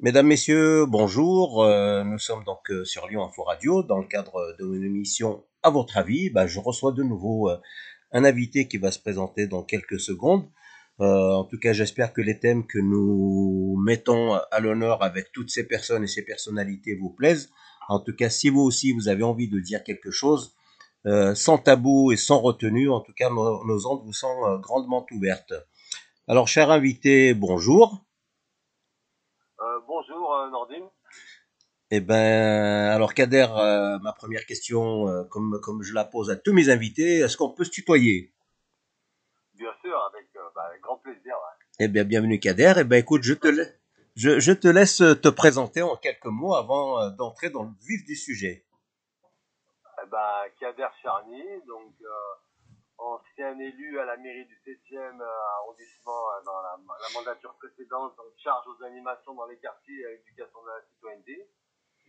[0.00, 1.64] Mesdames, Messieurs, bonjour.
[1.64, 5.44] Euh, nous sommes donc euh, sur Lyon Info Radio dans le cadre de mon émission
[5.64, 6.30] À votre avis.
[6.30, 7.56] Bah, je reçois de nouveau euh,
[8.12, 10.48] un invité qui va se présenter dans quelques secondes.
[11.00, 15.66] en tout cas, j'espère que les thèmes que nous mettons à l'honneur avec toutes ces
[15.66, 17.50] personnes et ces personnalités vous plaisent.
[17.88, 20.54] En tout cas, si vous aussi vous avez envie de dire quelque chose,
[21.34, 25.54] sans tabou et sans retenue, en tout cas, nos, nos ondes vous sont grandement ouvertes.
[26.28, 28.07] Alors, cher invité, bonjour.
[30.50, 30.88] Nordine
[31.90, 36.36] Eh ben, alors Kader, euh, ma première question, euh, comme, comme je la pose à
[36.36, 38.32] tous mes invités, est-ce qu'on peut se tutoyer?
[39.54, 41.34] Bien sûr, avec, euh, bah, grand plaisir.
[41.80, 42.74] Eh bien, bienvenue Kader.
[42.78, 43.48] Eh ben, écoute, je te,
[44.16, 48.16] je, je, te laisse te présenter en quelques mots avant d'entrer dans le vif du
[48.16, 48.64] sujet.
[50.02, 51.92] Eh ben, Kader Charny, donc
[52.98, 56.76] ancien élu à la mairie du 7e arrondissement dans la,
[57.14, 61.48] mandature précédente, en charge aux animations dans les quartiers à l'éducation de la citoyenneté.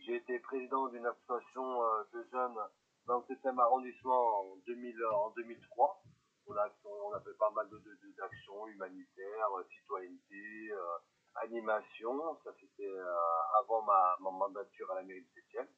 [0.00, 2.58] J'ai été président d'une association euh, de jeunes
[3.06, 6.02] dans le 7e arrondissement en, 2000, en 2003.
[6.46, 7.68] On a, fait pas mal
[8.16, 10.96] d'actions humanitaires, euh, citoyenneté, euh,
[11.36, 12.36] animation.
[12.42, 12.92] Ça, c'était
[13.60, 15.68] avant ma, mandature à la mairie du 7e.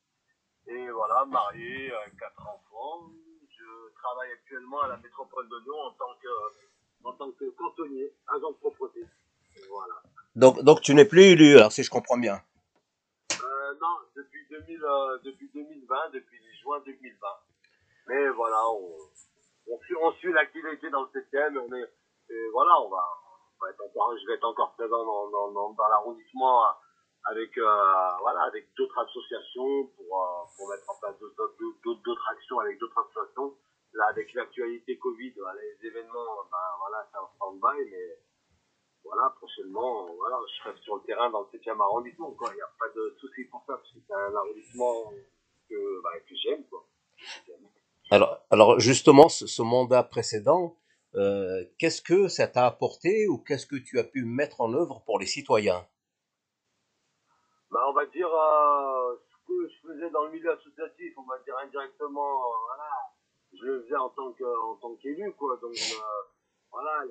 [0.69, 3.11] Et voilà, marié, quatre enfants
[3.59, 8.13] je travaille actuellement à la métropole de Lyon en tant que, en tant que cantonnier,
[8.29, 9.05] agent de propreté.
[9.69, 9.95] Voilà.
[10.35, 12.41] Donc, donc tu n'es plus élu, alors si je comprends bien.
[13.33, 17.29] Euh, non, depuis, 2000, euh, depuis 2020, depuis juin 2020.
[18.09, 18.97] Mais voilà, on,
[19.71, 21.91] on suit, on suit l'activité dans le 7e, on est,
[22.31, 23.05] et voilà, on va,
[23.61, 26.65] on va être encore, je vais être encore présent dans, dans, dans, dans l'arrondissement
[27.25, 31.17] avec euh, voilà avec d'autres associations pour, euh, pour mettre en place
[31.85, 33.55] d'autres actions avec d'autres associations.
[33.95, 38.19] Là avec l'actualité Covid les événements ben voilà c'est un stand-by mais
[39.05, 42.49] voilà prochainement voilà je serai sur le terrain dans le 7e arrondissement quoi.
[42.53, 45.13] Il n'y a pas de souci pour ça parce que c'est un arrondissement
[45.69, 46.87] que, bah, que j'aime quoi.
[48.11, 50.77] Alors alors justement ce, ce mandat précédent
[51.15, 55.03] euh, qu'est-ce que ça t'a apporté ou qu'est-ce que tu as pu mettre en œuvre
[55.05, 55.87] pour les citoyens?
[58.23, 62.57] Dire, euh, ce que je faisais dans le milieu associatif, on va dire indirectement, euh,
[62.67, 62.91] voilà,
[63.53, 65.57] je le faisais en tant que, en tant qu'élu, quoi.
[65.61, 66.23] Donc, euh,
[66.71, 67.05] voilà,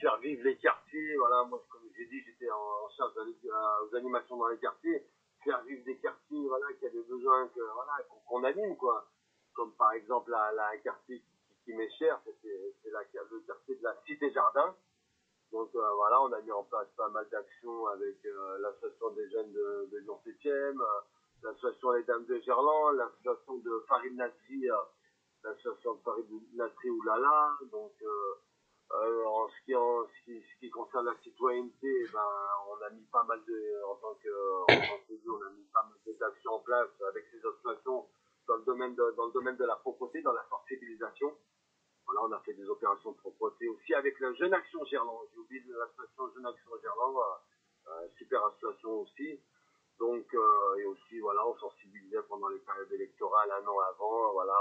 [0.00, 4.48] faire vivre les quartiers, voilà, moi, comme j'ai dit, j'étais en, charge aux animations dans
[4.48, 5.06] les quartiers,
[5.44, 7.92] faire vivre des quartiers, voilà, qui avaient besoin que, voilà,
[8.26, 9.06] qu'on anime, quoi.
[9.54, 12.48] Comme par exemple, la, un quartier qui, qui m'est cher, c'est
[12.84, 14.74] le quartier de la Cité Jardin
[15.52, 19.28] donc euh, voilà, on a mis en place pas mal d'actions avec euh, l'association des
[19.30, 20.84] jeunes de, de Lyon 7e, euh,
[21.42, 24.68] l'association Les Dames de Gerland, l'association de Farid Natri,
[25.42, 27.56] l'association de Farid Natri Oulala.
[27.72, 27.92] Donc
[28.92, 32.20] en ce qui en ce qui, ce qui concerne la citoyenneté, ben
[32.68, 35.64] on a mis pas mal de en tant que en tant que on a mis
[35.72, 38.06] pas mal d'actions en place avec ces associations
[38.46, 41.32] dans le domaine de, dans le domaine de la propreté, dans la sensibilisation.
[42.10, 45.20] Voilà, on a fait des opérations de propreté aussi avec la Jeune Action Gerland.
[45.32, 47.16] J'ai oublié l'association Jeune Action Gerland,
[47.86, 49.38] euh, super association aussi.
[50.00, 54.58] Donc, euh, et aussi, voilà, on sensibilisait pendant les périodes électorales un an avant, voilà,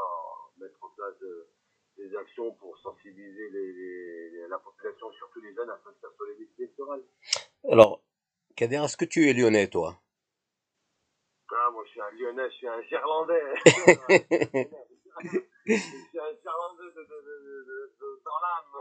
[0.59, 1.15] mettre en place
[1.97, 6.59] des actions pour sensibiliser les, la population, surtout les jeunes, à s'inscrire sur les listes
[6.59, 7.03] électorales.
[7.67, 8.03] Alors,
[8.55, 9.95] Kader, est-ce que tu es lyonnais, toi?
[11.51, 13.43] Ah, moi, je suis un lyonnais, je suis un gerlandais.
[15.65, 18.73] je suis un gerlandais de, de, de, de dans l'âme.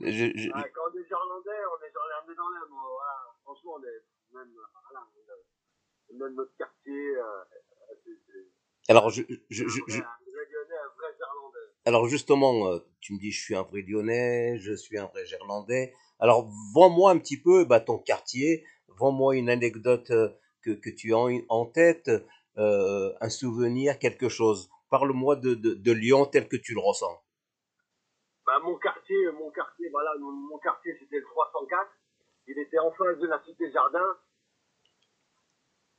[0.00, 0.50] je, je...
[0.54, 2.70] Ah, quand on est gerlandais, on est gerlandais dans l'âme.
[2.70, 3.16] Voilà.
[3.42, 4.02] Franchement, on est
[4.32, 4.54] même,
[4.90, 5.06] voilà,
[6.12, 7.16] même notre quartier.
[7.16, 7.44] Euh,
[8.88, 10.00] Alors, je, je, je, je...
[11.86, 15.26] Alors justement, euh, tu me dis je suis un vrai Lyonnais, je suis un vrai
[15.26, 15.92] Gerlandais.
[16.18, 20.30] Alors vends-moi un petit peu bah, ton quartier, vends-moi une anecdote euh,
[20.62, 21.18] que, que tu as
[21.50, 22.10] en tête,
[22.56, 24.70] euh, un souvenir, quelque chose.
[24.94, 27.20] Parle-moi de, de, de, Lyon tel que tu le ressens.
[28.46, 31.90] Bah, mon quartier, mon quartier, voilà, mon quartier c'était le 304.
[32.46, 34.06] Il était en face de la cité Jardin.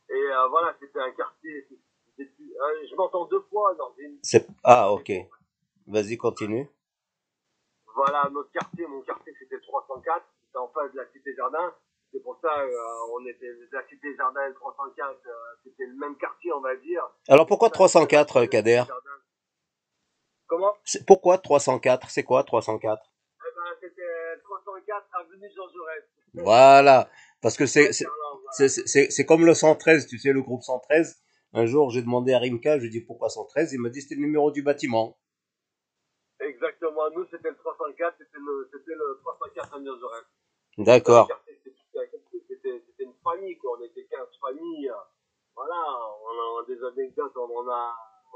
[0.08, 1.68] Et euh, voilà, c'était un quartier.
[2.18, 2.24] Euh,
[2.90, 4.18] je m'entends deux fois dans une.
[4.64, 5.12] Ah, ok.
[5.88, 6.70] Vas-y, continue.
[7.96, 10.26] Voilà, notre quartier, mon quartier c'était le 304.
[10.46, 11.74] C'était en face de la cité Jardin.
[12.16, 15.32] C'est pour ça, euh, on était la cité Jardin 304, euh,
[15.66, 17.04] c'était le même quartier, on va dire.
[17.28, 18.84] Alors pourquoi 304, Kader?
[20.48, 20.72] Comment?
[21.06, 26.04] Pourquoi 304 C'est quoi 304 eh ben, C'était 304 avenue Jean Jaurès.
[26.36, 27.10] Voilà,
[27.42, 31.22] parce que c'est c'est comme le 113, tu sais, le groupe 113.
[31.52, 34.02] Un jour, j'ai demandé à Rimka, je lui ai dit pourquoi 113 Il m'a dit
[34.02, 35.18] c'était le numéro du bâtiment.
[36.40, 40.24] Exactement, nous c'était le 304, c'était le, le 304 avenue Jaurès.
[40.78, 41.30] D'accord.
[42.48, 43.78] C'était une famille, quoi.
[43.80, 44.92] On était 15 familles.
[45.56, 45.76] Voilà,
[46.24, 47.96] on a des anecdotes, on en a,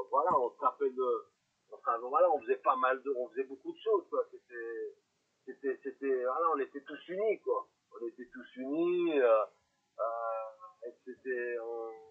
[0.09, 1.25] voilà, on rappelle de,
[1.73, 4.23] enfin, voilà, on faisait pas mal de, on faisait beaucoup de choses, quoi.
[4.31, 4.95] C'était,
[5.45, 7.67] c'était, c'était, voilà, on était tous unis, quoi.
[7.91, 9.44] On était tous unis, euh,
[10.00, 11.57] euh, c'était,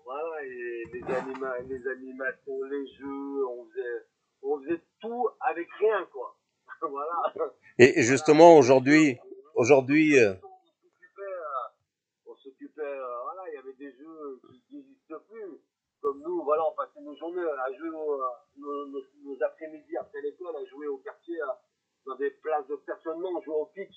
[0.04, 4.06] voilà, et les, anima, les animations, les jeux, on faisait,
[4.42, 6.36] on faisait tout avec rien, quoi.
[6.82, 7.32] voilà.
[7.78, 9.18] Et justement, aujourd'hui,
[9.54, 14.76] aujourd'hui, euh, On s'occupait, euh, on s'occupait, euh, voilà, il y avait des jeux qui
[14.76, 15.60] n'existent plus.
[16.00, 20.20] Comme nous, voilà, on passait nos journées à jouer, à- nos, nos, nos après-midi après
[20.22, 21.60] l'école, à jouer au quartier, à-
[22.06, 23.94] dans des places de stationnement, on jouait au pitch.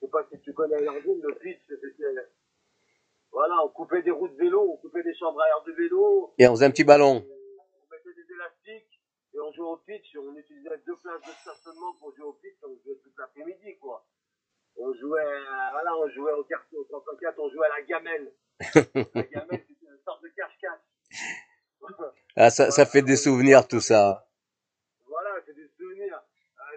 [0.00, 2.20] Je sais pas si tu connais l'Ardine, le pitch, c'était,
[3.30, 6.34] voilà, on coupait des routes de vélo, on coupait des chambres à air de vélo,
[6.38, 7.24] et on faisait un petit ballon.
[7.24, 9.00] on mettait des élastiques
[9.34, 10.16] et on jouait au pitch.
[10.16, 12.58] On utilisait deux places de stationnement pour jouer au pitch.
[12.64, 14.04] On jouait toute l'après-midi, quoi.
[14.76, 15.40] On jouait,
[15.72, 18.32] voilà, on jouait au quartier, au 34, on jouait à la gamelle.
[19.14, 20.80] la gamelle, c'était une sorte de cache-cache.
[22.36, 24.28] Ah, ça, ça fait des souvenirs, tout ça.
[25.06, 26.20] voilà, c'est des souvenirs.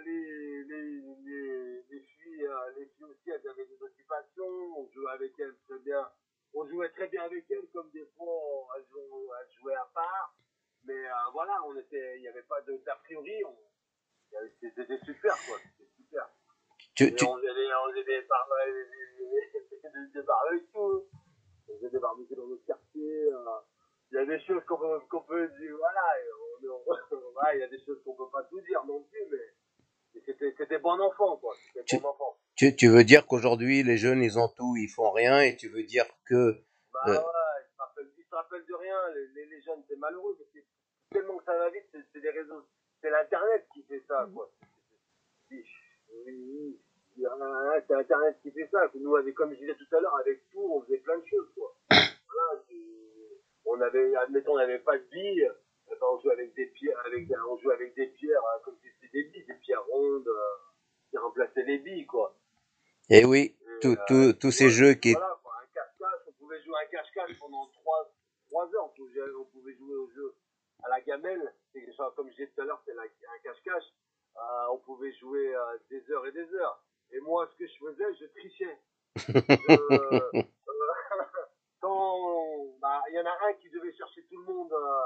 [0.06, 4.46] Les, les, les, les filles, euh, les filles aussi, elles avaient des occupations.
[4.78, 6.08] On jouait avec elles très bien.
[6.54, 9.02] On jouait très bien avec elles, comme des fois, elles jouaient,
[9.42, 10.36] elles jouaient à part.
[10.86, 13.44] Mais euh, voilà, on était, il n'y avait pas de d'a priori.
[13.46, 15.58] on- avait- C'était super, quoi.
[15.64, 16.30] C'était super.
[16.98, 21.06] Tu, tu, on faisait des, on faisait des, bar- des, des, barbecues.
[21.70, 23.32] On faisait des barbecues dans notre quartier.
[23.32, 23.60] euh.
[24.12, 26.02] Il y a des choses qu'on peut, qu'on peut dire, voilà.
[26.64, 30.56] on- il y a des choses qu'on peut pas tout dire non plus, mais c'était,
[30.58, 31.54] c'était bon enfant, quoi.
[31.68, 32.38] C'était Tu- bon enfant.
[32.56, 35.70] tu, tu veux dire qu'aujourd'hui, les jeunes, ils ont tout, ils font rien, et tu
[35.70, 36.54] veux dire que...
[36.94, 37.12] Bah Euh.
[37.12, 39.10] ouais, ils se rappellent, ils se rappellent de rien.
[39.14, 40.36] Les, les, les jeunes, c'est malheureux.
[40.38, 40.60] parce que
[41.12, 42.66] tellement que ça va vite, c'est, c'est les réseaux,
[43.02, 44.50] c'est l'internet qui fait ça, quoi.
[45.52, 45.64] Oui,
[46.26, 46.82] oui.
[47.26, 48.90] Ah, C'est internet qui fait ça.
[48.96, 51.50] Nous, avec, comme je disais tout à l'heure, avec tout, on faisait plein de choses,
[51.56, 51.76] quoi.
[52.30, 52.62] Voilà,
[53.66, 55.50] on avait, admettons, on n'avait pas de billes.
[55.88, 58.76] eh ben, on jouait avec des pierres, avec, on jouait avec des pierres, hein, comme
[58.82, 60.56] si c'était des billes, des pierres rondes, euh,
[61.10, 62.36] qui remplaçaient les billes, quoi.
[63.10, 65.14] Eh oui, Et, tous euh, tous- ces jeux qui...
[65.14, 68.14] voilà, quoi, un cache-cache, on pouvait jouer à un cache-cache pendant 3,
[68.76, 68.86] heures.
[68.86, 70.36] On pouvait, on pouvait jouer au jeu
[70.84, 71.54] à la gamelle.
[72.16, 73.84] Comme je disais tout à l'heure, c'est un cache-cache.
[74.38, 76.84] Euh, on pouvait jouer euh, des heures et des heures.
[77.12, 78.80] Et moi, ce que je faisais, je trichais.
[79.18, 80.44] Je- euh,
[81.82, 85.02] quand bah, il y en a un qui devait chercher tout le monde euh,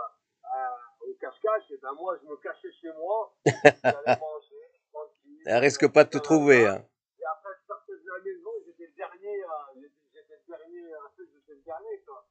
[0.55, 3.33] euh, au cache-cache, et ben moi, je me cachais chez moi.
[3.45, 5.43] J'allais manger, tranquille.
[5.45, 6.67] Elle risque pas de te trouver.
[6.67, 6.85] Hein.
[7.19, 9.81] Et après, je sortais de la maison, j'étais le dernier, euh,
[10.13, 12.25] j'étais le dernier, euh, j'étais le dernier, quoi.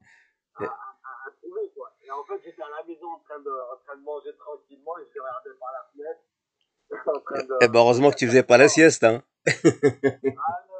[0.59, 0.65] À-
[1.27, 1.93] à trouver, quoi.
[2.01, 4.97] Et en fait, j'étais à la maison en train de, en train de manger tranquillement
[4.99, 6.21] et je regardais par la fenêtre.
[7.07, 9.03] En train de, Eh ben, heureusement que tu faisais pas la sieste.
[9.03, 9.23] Hein.
[9.47, 10.75] Ah non,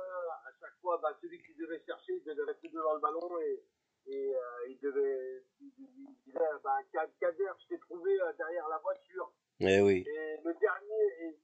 [0.46, 3.64] à chaque fois, bah, celui qui devait chercher, il devait rester devant le ballon et,
[4.12, 8.68] et euh, il devait, il, il- disait, bah, Ka- Kader, je t'ai trouvé euh, derrière
[8.70, 9.32] la voiture.
[9.60, 10.04] Eh oui.
[10.08, 11.40] Et le dernier, et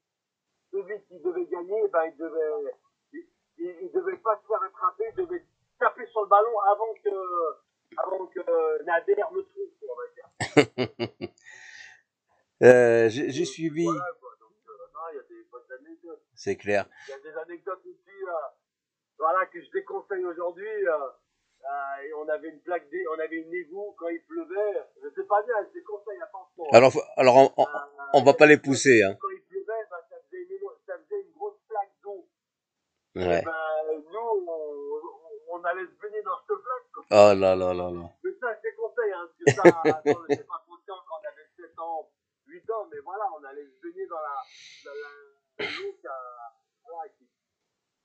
[0.71, 2.73] celui qui devait gagner, ben, il devait,
[3.57, 5.45] il, devait pas se faire attraper, il devait
[5.79, 7.09] taper sur le ballon avant que,
[7.97, 11.27] avant que Nader me trouve, quoi, on va dire.
[12.63, 14.31] Euh, J'ai j'ai suivi, Voilà, quoi.
[14.39, 16.23] Donc, euh, non, il y a des bonnes anecdotes.
[16.37, 16.85] C'est clair.
[17.07, 18.31] Il y a des anecdotes aussi, euh,
[19.19, 20.69] voilà, que je déconseille aujourd'hui.
[20.87, 20.91] Euh,
[21.65, 24.83] euh, et on avait une plaque, d'- on avait une égout quand il pleuvait.
[25.03, 26.63] Je sais pas bien, je déconseille, attention.
[26.71, 29.01] Alors, alors on, on, Euh, on va pas les pousser.
[29.03, 29.17] Hein.
[29.19, 32.29] Quand il pleuvait, ben, ça, faisait une, ça faisait une grosse plaque d'eau.
[33.15, 33.41] Ouais.
[33.43, 35.01] Ben, nous, on,
[35.49, 36.91] on allait se baigner dans cette plaque.
[36.93, 37.03] quoi.
[37.09, 38.09] Oh là là là là.
[38.23, 39.63] Mais ça, je déconseille, hein, parce que ça,
[40.15, 42.11] on n'était pas conscient quand on avait 7 ans,
[42.45, 44.35] 8 ans, mais voilà, on allait se baigner dans la,
[44.85, 45.09] dans la,
[45.57, 46.07] qui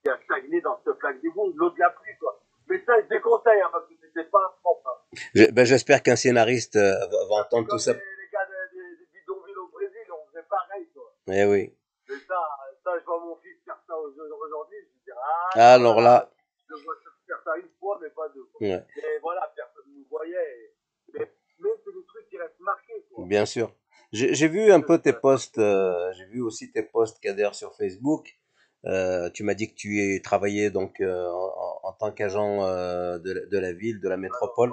[0.08, 2.40] a, stagné dans cette plaque d'égout, l'eau de la pluie, quoi.
[2.68, 4.88] Mais ça, je déconseille, hein, parce que c'était pas propre.
[4.88, 4.98] Hein.
[5.34, 7.92] Je- ben, J'espère qu'un scénariste euh, va, va entendre tout ça.
[7.92, 11.14] Les, les gars des, des bidonvilles au Brésil, on faisait pareil, quoi.
[11.28, 11.76] Eh oui.
[12.08, 12.40] Mais ça,
[12.84, 16.00] ça, je vois mon fils faire ça au- aujourd'hui, je me dis, ah, Ah, alors
[16.00, 16.30] là,
[16.68, 16.94] je vois
[17.26, 18.44] faire ça une fois, mais pas deux.
[18.52, 18.60] Quoi.
[18.66, 20.34] ouais, Mais voilà, personne ne nous voyait.
[20.34, 20.74] et-
[21.14, 21.30] Mais,
[21.60, 23.24] mais c'est des trucs qui restent marqués, quoi.
[23.26, 23.70] bien sûr.
[24.12, 28.38] J'ai vu un peu tes posts, euh, j'ai vu aussi tes posts Kader sur Facebook.
[28.84, 33.18] Euh, tu m'as dit que tu es travaillé donc euh, en, en tant qu'agent euh,
[33.18, 34.70] de, la- de la ville, de la métropole.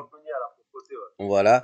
[1.20, 1.64] Voilà.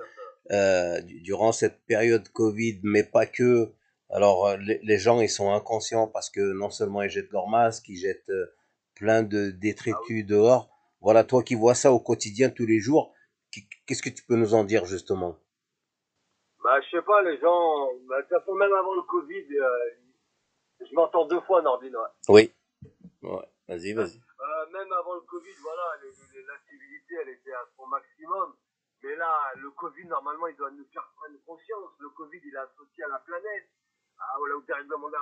[0.52, 3.74] Euh, du- durant cette période Covid, mais pas que.
[4.10, 7.48] Alors euh, les, les gens ils sont inconscients parce que non seulement ils jettent leur
[7.48, 8.32] masque, ils jettent
[8.94, 10.70] plein de détritus dehors.
[11.02, 13.14] Voilà, toi qui vois ça au quotidien tous les jours,
[13.52, 15.36] qu- qu'est-ce que tu peux nous en dire justement?
[16.66, 19.90] Bah, je sais pas, les gens, bah, de toute façon, même avant le Covid, euh,
[20.82, 22.10] je m'entends deux fois, ouais.
[22.28, 22.54] Oui.
[23.22, 24.18] Ouais, vas-y, vas-y.
[24.18, 28.56] Euh, même avant le Covid, voilà, l'incivilité, elle était à son maximum.
[29.04, 31.92] Mais là, le Covid, normalement, il doit nous faire prendre conscience.
[32.00, 33.70] Le Covid, il est associé à la planète.
[34.18, 34.56] Ah, voilà,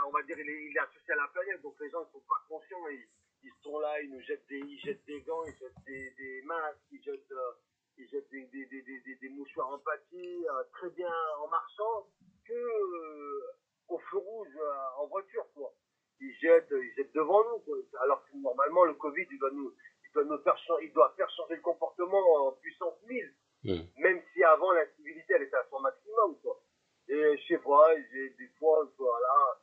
[0.07, 1.61] on va dire, il est, il est, associé à la planète.
[1.61, 2.87] Donc les gens ne sont pas conscients.
[2.87, 3.05] Ils,
[3.43, 6.41] ils, sont là, ils nous jettent des, ils jettent des gants, ils jettent des, des
[6.43, 7.51] masques, ils jettent, euh,
[7.97, 12.07] ils jettent des, des, des, des, mouchoirs en papier, euh, très bien en marchant,
[12.45, 13.41] que euh,
[13.89, 14.59] au feu rouge
[14.97, 15.73] en voiture, quoi.
[16.19, 17.77] Ils jettent, ils jettent devant nous, quoi.
[18.01, 19.73] Alors que normalement, le Covid, il doit nous,
[20.05, 23.33] il doit nous faire, il doit faire changer le comportement en puissance 1000.
[23.63, 23.81] Mm.
[23.97, 26.61] Même si avant l'incivilité elle était à son maximum quoi.
[27.07, 29.59] Et je sais pas, j'ai des fois, voilà,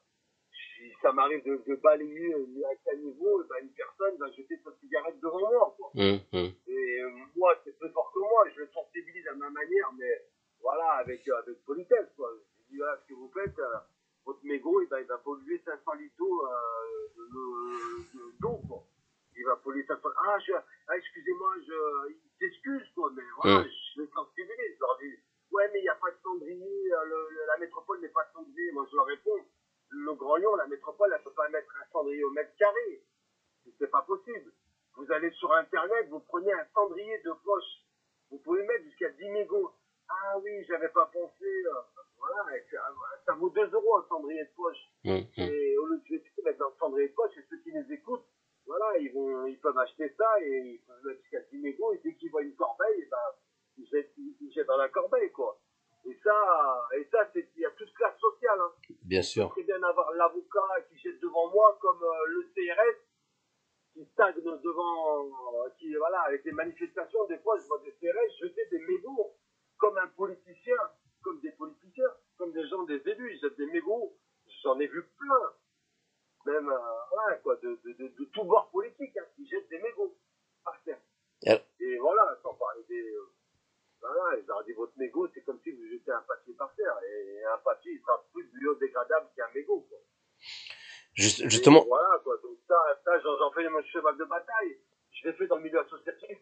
[1.03, 4.71] ça m'arrive de, de, balayer à un niveau, et ben une personne va jeter sa
[4.81, 5.91] cigarette devant moi quoi.
[5.95, 6.51] Mm, mm.
[6.69, 10.25] Et euh, moi c'est plus fort que moi, je le sensibilise à ma manière, mais
[10.61, 12.31] voilà, avec, euh, avec politesse quoi.
[12.59, 13.79] Je dis voilà ce que vous faites, euh,
[14.25, 16.47] votre mégot, ben, il va polluer 500 litres d'eau
[18.41, 18.85] d'eau quoi.
[19.37, 20.37] Il va polluer 500 Ah,
[20.89, 25.17] ah excusez-moi, je, il s'excuse quoi, mais voilà, je les sensibilise, je leur dis,
[25.53, 28.73] ouais, mais il n'y a pas de cendrier, euh, la métropole n'est pas de cendrier.
[28.73, 29.45] Moi, je leur réponds,
[29.89, 33.03] le Grand Lyon, la métropole, elle ne peut pas mettre un cendrier au mètre carré.
[33.79, 34.53] C'est pas possible.
[34.97, 37.85] Vous allez sur Internet, vous prenez un cendrier de poche.
[38.31, 39.73] Vous pouvez mettre jusqu'à 10 mégots.
[40.09, 41.45] Ah oui, j'avais pas pensé.
[41.45, 41.73] Euh,
[42.19, 42.45] voilà,
[43.25, 44.77] ça vaut 2 euros un cendrier de poche.
[45.05, 45.43] Mmh, mmh.
[45.43, 48.27] Et au lieu de mettre dans le cendrier de poche, et ceux qui nous écoutent,
[48.67, 51.93] voilà, ils, vont, ils peuvent acheter ça et ils peuvent mettre jusqu'à 10 mégots.
[51.95, 53.19] Et dès qu'ils voient une corbeille, et ben,
[53.81, 55.59] ils jettent, dans la corbeille, quoi.
[56.07, 58.59] Et ça, et ça, c'est, il y a toute classe sociale.
[58.59, 58.73] Hein.
[59.05, 59.53] Bien sûr.
[59.55, 62.97] C'est bien avoir l'avocat qui jette devant moi, comme euh, le CRS,
[63.93, 68.39] qui stagne devant, euh, qui, voilà, avec des manifestations, des fois, je vois des CRS
[68.41, 69.37] jeter des mégots,
[69.79, 70.77] comme un politicien,
[71.23, 74.17] comme des politiciens, comme des gens, des élus, ils jettent des mégots.
[74.63, 75.53] J'en ai vu plein.
[76.47, 80.17] Même, euh, quoi, de, de, de, de, tout bord politique, hein, qui jettent des mégots
[80.65, 81.01] par terre.
[81.81, 83.15] Et voilà, sans parler des,
[84.01, 86.97] voilà, ils ont dit votre mégot, c'est comme si vous jetez un papier par terre.
[87.07, 89.87] Et un papier, il sera plus biodégradable qu'un mégot.
[89.89, 89.99] Quoi.
[91.15, 91.85] justement.
[91.87, 92.37] voilà, quoi.
[92.43, 94.79] Donc ça, ça j'en fais mon cheval de bataille.
[95.13, 96.39] Je l'ai fait dans le milieu associatif.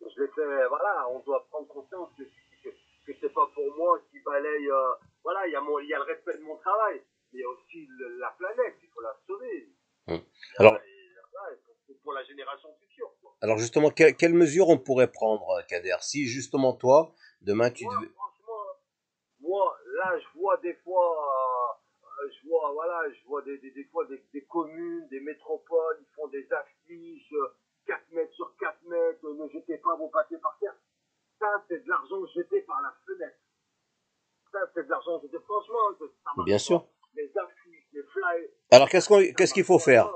[0.00, 4.18] Je l'ai fait, voilà, on doit prendre conscience que, que, c'est pas pour moi qui
[4.20, 4.70] balaye.
[4.70, 7.02] Euh, voilà, il y, a il y a le respect de mon travail.
[7.32, 9.68] Mais il y a aussi la planète, il faut la sauver.
[10.08, 10.20] Hum.
[10.58, 10.78] Alors.
[12.02, 13.12] pour la génération future.
[13.70, 18.64] Justement, quelles mesures on pourrait prendre, Kader Si justement toi, demain tu moi, Franchement,
[19.38, 23.84] moi, là, je vois des fois, euh, je vois, voilà, je vois des, des, des
[23.84, 27.32] fois des, des, communes, des métropoles, ils font des affiches,
[27.86, 30.74] 4 euh, mètres sur 4 mètres, ne jetez pas vos papiers par terre.
[31.38, 33.38] Ça, c'est de l'argent jeté par la fenêtre.
[34.50, 35.38] Ça, c'est de l'argent jeté.
[35.46, 36.88] Franchement, ça Bien sûr.
[37.14, 38.50] Les affiches, les flyers.
[38.72, 40.10] Alors, qu'est-ce qu'il faut faire?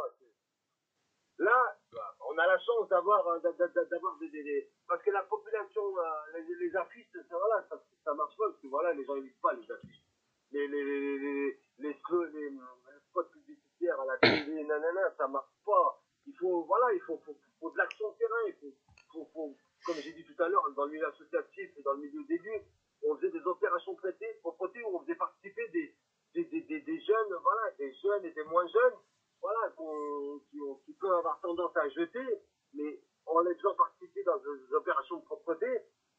[2.35, 6.67] On a la chance d'avoir euh, d'avoir des, des, parce que la population euh, les,
[6.67, 9.41] les affiches ça, voilà ça, ça marche pas parce que voilà les gens ils lisent
[9.41, 10.03] pas les affiches
[10.51, 16.03] les les les les, les, les, spots publicitaires à la télé nanana ça marche pas.
[16.27, 18.75] Il faut voilà il faut faut, faut de l'action terrain il faut,
[19.13, 22.01] faut, faut comme j'ai dit tout à l'heure dans le milieu associatif et dans le
[22.01, 22.63] milieu des lieux
[23.07, 25.95] on faisait des opérations traitées propreté où on faisait participer des
[26.35, 28.95] des, des, des, des jeunes voilà des jeunes et des moins jeunes
[29.45, 32.27] voilà, qui, qui, peuvent avoir tendance à jeter,
[32.73, 35.67] mais en toujours participé dans des opérations de propreté,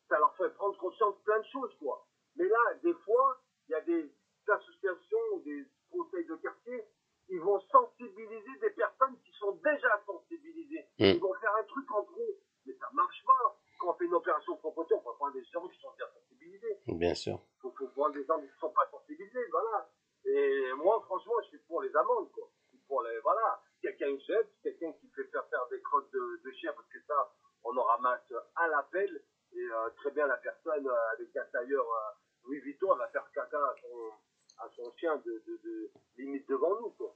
[0.07, 2.05] ça leur fait prendre conscience de plein de choses, quoi.
[2.35, 4.13] Mais là, des fois, il y a des
[4.47, 6.83] associations ou des conseils de quartier,
[7.29, 10.85] ils vont sensibiliser des personnes qui sont déjà sensibilisées.
[10.99, 11.17] Mm.
[11.17, 13.57] Ils vont faire un truc entre eux, mais ça marche pas.
[13.79, 16.11] Quand on fait une opération de propreté, on va prendre des gens qui sont déjà
[16.13, 16.77] sensibilisés.
[16.87, 17.39] Bien sûr.
[17.57, 19.89] Il faut, faut prendre des gens qui ne sont pas sensibilisés, voilà.
[20.25, 22.51] Et moi, franchement, je suis pour les amendes, quoi
[22.87, 26.99] pour les, voilà, quelqu'un jette, quelqu'un qui fait faire des crottes de, chien, parce que
[27.07, 27.31] ça,
[27.63, 29.21] on en ramasse à l'appel,
[29.53, 33.07] et euh, très bien la personne euh, avec un tailleur euh, Louis Vuitton, elle va
[33.09, 34.11] faire caca à son,
[34.59, 37.15] à son chien de, limite devant nous, quoi.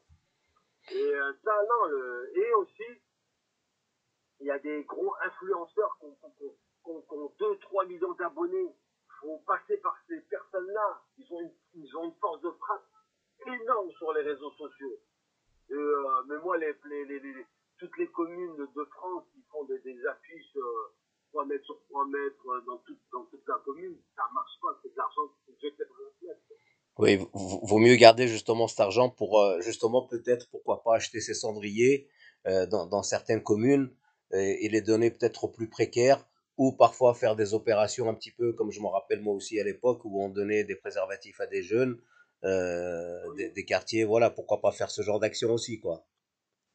[0.92, 1.88] Et ça, non,
[2.34, 3.02] et aussi,
[4.40, 6.06] il y a des gros influenceurs qui
[6.86, 8.76] ont, ont 2-3 millions d'abonnés,
[9.20, 12.88] font passer par ces personnes-là, ils ont, une, ils ont une force de frappe
[13.46, 15.00] énorme sur les réseaux sociaux.
[15.72, 16.58] Euh, mais moi,
[17.78, 20.94] toutes les communes de France qui font des, affiches euh,
[21.32, 24.80] 3 mètres sur 3 mètres euh, dans, toute, dans toute la commune, ça marche pas.
[24.82, 29.42] C'est de l'argent qui est jeté dans Oui, vaut mieux garder justement cet argent pour
[29.42, 32.10] euh, justement peut-être pourquoi pas acheter ces cendriers
[32.48, 33.94] euh, dans, dans, certaines communes
[34.32, 36.24] et, les donner peut-être aux plus précaires
[36.58, 39.64] ou parfois faire des opérations un petit peu comme je me rappelle moi aussi à
[39.64, 42.09] l'époque où on donnait des préservatifs à des jeunes euh,
[42.44, 46.04] des, des, quartiers, voilà, pourquoi pas faire ce genre d'action aussi, quoi.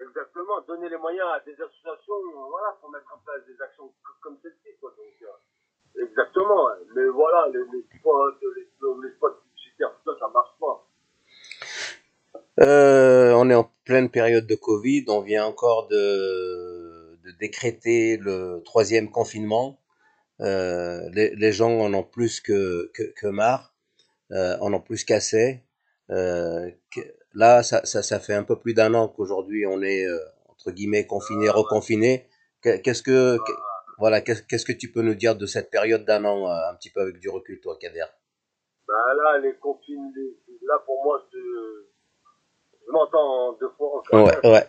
[0.01, 4.37] Exactement, donner les moyens à des associations, voilà, pour mettre en place des actions comme
[4.43, 4.91] celle-ci, quoi.
[4.91, 6.69] Donc, euh, exactement.
[6.95, 10.87] Mais voilà, les, les spots, les, les spots publicitaires, tout ça, ça marche pas.
[12.61, 18.63] Euh, on est en pleine période de Covid, on vient encore de, de décréter le
[18.65, 19.81] troisième confinement.
[20.41, 23.74] Euh, les, les, gens en ont plus que, que, que marre,
[24.33, 25.63] euh, en ont plus qu'assez.
[26.11, 26.71] Euh,
[27.35, 30.71] là, ça, ça, ça, fait un peu plus d'un an qu'aujourd'hui on est euh, entre
[30.71, 32.29] guillemets confiné, reconfiné.
[32.63, 33.37] Qu'est-ce que,
[33.99, 36.91] voilà, qu'est-ce que tu peux nous dire de cette période d'un an, euh, un petit
[36.91, 38.07] peu avec du recul, toi, Kader?
[38.89, 44.25] Bah là, les confinés, là pour moi, je m'entends deux fois encore.
[44.25, 44.67] Ouais, ouais.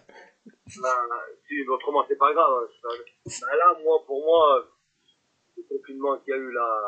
[0.82, 0.92] Là,
[1.48, 2.68] si, autrement, c'est pas grave.
[2.84, 4.66] Bah là, moi, pour moi,
[5.56, 6.82] le confinement qu'il y a eu là,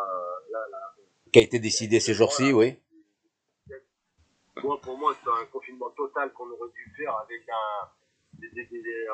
[0.51, 0.93] là, là
[1.37, 2.79] qui a été décidé ces jours-ci, oui.
[4.63, 7.87] Moi, pour moi, c'est un confinement total qu'on aurait dû faire avec un,
[8.39, 9.07] des, des, des,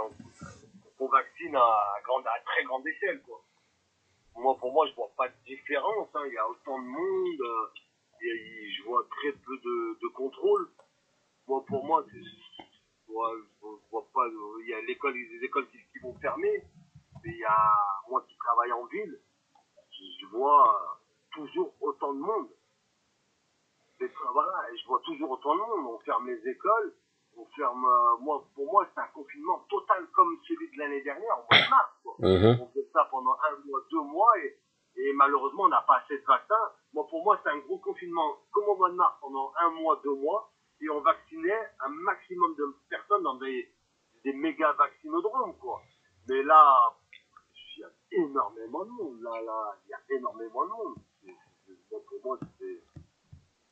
[0.99, 1.75] on vaccine à,
[2.05, 3.43] grande, à très grande échelle, quoi.
[4.37, 6.07] Moi, pour moi, je vois pas de différence.
[6.15, 6.23] Hein.
[6.27, 10.69] Il y a autant de monde, euh, et je vois très peu de, de contrôle.
[11.45, 12.63] Moi, pour moi, je
[13.11, 14.27] vois, je vois pas.
[14.61, 16.63] Il y a l'école, les écoles qui, qui, vont fermer.
[17.21, 17.73] Mais il y a
[18.09, 19.19] moi qui travaille en ville,
[19.91, 21.02] je, je vois
[21.33, 22.49] toujours autant de monde.
[23.99, 25.85] Et, voilà, et je vois toujours autant de monde.
[25.95, 26.93] On ferme les écoles,
[27.37, 27.85] on ferme.
[27.85, 31.65] Euh, moi, pour moi, c'est un confinement total comme celui de l'année dernière, au mois
[31.65, 31.91] de mars.
[32.03, 32.15] Quoi.
[32.19, 32.61] Mhm.
[32.61, 34.59] On fait ça pendant un mois, deux mois, et,
[34.97, 36.71] et malheureusement, on n'a pas assez de vaccins.
[36.93, 39.99] Moi, pour moi, c'est un gros confinement comme au mois de mars pendant un mois,
[40.03, 43.73] deux mois, et on vaccinait un maximum de personnes dans des,
[44.23, 45.81] des méga vaccinodromes, quoi.
[46.27, 46.93] Mais là,
[47.75, 49.21] il y a énormément de monde.
[49.21, 50.95] Là, là, il y a énormément de monde.
[51.99, 52.83] Pour moi, c'est.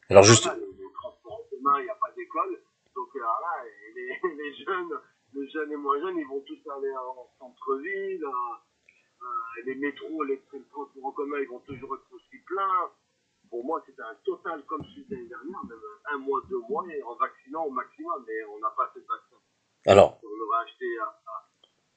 [0.10, 2.62] Alors juste, les, transports commun, il n'y a pas d'école.
[2.96, 3.64] Donc euh, là,
[3.96, 5.00] les, les jeunes,
[5.34, 8.24] les jeunes et moins jeunes, ils vont tous aller en centre-ville.
[8.24, 8.56] euh,
[9.24, 12.90] euh, les métros, les transports en commun, ils vont toujours être aussi pleins.
[13.50, 15.80] Pour moi, c'était un total comme celui de l'année dernière, même
[16.12, 19.06] un mois, deux mois, et en vaccinant au maximum, mais on n'a pas assez de
[19.06, 19.42] vaccins.
[19.88, 20.86] alors, On aurait acheté.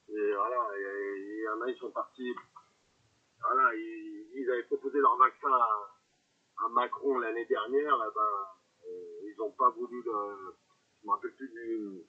[0.09, 2.35] et voilà, il y en a, ils sont partis.
[3.41, 5.95] Voilà, ils, ils avaient proposé leur vaccin à,
[6.63, 8.33] à Macron l'année dernière, et ben,
[8.87, 10.55] euh, ils n'ont pas voulu le.
[11.01, 12.03] Je me rappelle plus du.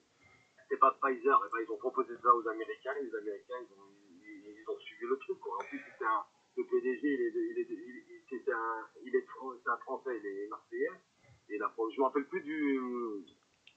[0.63, 3.73] C'était pas Pfizer, et ben, ils ont proposé ça aux Américains, et les Américains, ils
[3.73, 5.55] ont, ils, ils ont suivi le truc, quoi.
[5.57, 6.23] En plus, c'était un,
[6.57, 9.25] le PDG, il est, il est, il, il, c'était un, il est,
[9.63, 10.89] c'est un Français, il est Marseillais,
[11.49, 12.79] et là, je me rappelle plus du,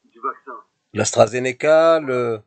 [0.04, 0.64] du vaccin.
[0.94, 2.40] l'AstraZeneca, le,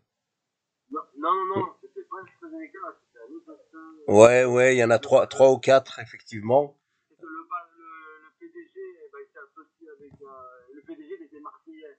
[0.92, 3.96] Non, non, non, non, c'était pas AstraZeneca, c'était un autre vaccin.
[4.10, 6.78] ouais, ouais, il y en a trois, trois ou quatre effectivement.
[7.10, 7.84] C'est que le, ba- le,
[8.26, 10.22] le PDG, eh ben, il s'est associé avec.
[10.22, 11.98] euh, le PDG, il était marseillais.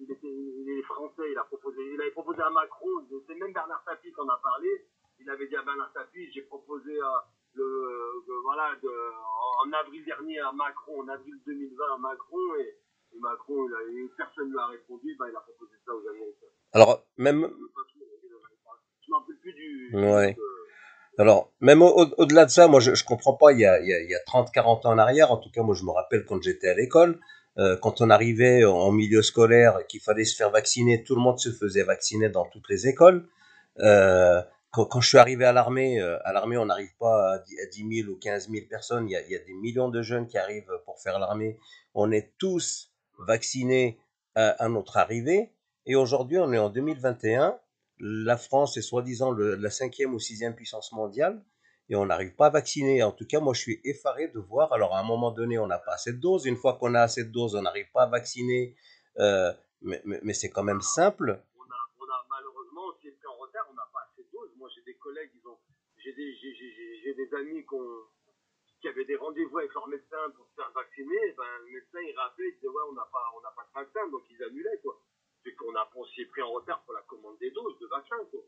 [0.00, 1.80] Il, était, il est français, il a proposé.
[1.94, 2.88] Il avait proposé à Macron,
[3.26, 4.68] c'est même Bernard Tapie qu'on a parlé.
[5.18, 7.06] Il avait dit à Bernard Tapie, j'ai proposé euh,
[7.54, 12.54] le, euh, voilà, de, en, en avril dernier à Macron, en avril 2020 à Macron,
[12.60, 12.76] et,
[13.16, 15.92] et Macron, il a, et personne ne lui a répondu, ben, il a proposé ça
[15.96, 16.46] aux Américains.
[16.72, 17.50] Alors même,
[19.02, 19.90] Je m'en plus du.
[19.94, 20.36] Ouais.
[20.38, 20.66] euh,
[21.18, 23.52] alors même au- au- au-delà de ça, moi je, je comprends pas.
[23.52, 25.36] Il y a, il y a, il y a 30, 40 ans en arrière, en
[25.38, 27.20] tout cas moi je me rappelle quand j'étais à l'école,
[27.58, 31.38] euh, quand on arrivait en milieu scolaire, qu'il fallait se faire vacciner, tout le monde
[31.38, 33.28] se faisait vacciner dans toutes les écoles.
[33.80, 37.38] Euh, quand, quand je suis arrivé à l'armée, euh, à l'armée on n'arrive pas à
[37.38, 39.08] 10 à 10 000 ou 15 000 personnes.
[39.08, 41.58] Il y, a, il y a des millions de jeunes qui arrivent pour faire l'armée.
[41.94, 42.92] On est tous
[43.26, 43.98] vaccinés
[44.34, 45.52] à, à notre arrivée.
[45.86, 47.58] Et aujourd'hui, on est en 2021.
[48.00, 51.42] La France est soi-disant la cinquième ou sixième puissance mondiale
[51.88, 53.02] et on n'arrive pas à vacciner.
[53.02, 54.72] En tout cas, moi, je suis effaré de voir.
[54.72, 56.44] Alors, à un moment donné, on n'a pas assez de doses.
[56.44, 58.76] Une fois qu'on a assez de doses, on n'arrive pas à vacciner.
[59.18, 61.42] Euh, mais c'est quand même simple.
[61.56, 64.50] on a, on a malheureusement, on est en retard, on n'a pas assez de doses.
[64.56, 65.30] Moi, j'ai des collègues,
[65.96, 67.64] j'ai des, amis
[68.80, 71.34] qui, avaient des rendez-vous avec leur médecin pour se faire vacciner.
[71.36, 73.72] Ben, le médecin, il rappelait, il disait, ouais, on n'a pas, on n'a pas de
[73.74, 75.00] vaccin, donc ils annulaient, quoi.
[75.48, 77.86] C'est qu'on a, on s'y est pris en retard pour la commande des doses de
[77.86, 78.40] vaccins, quoi.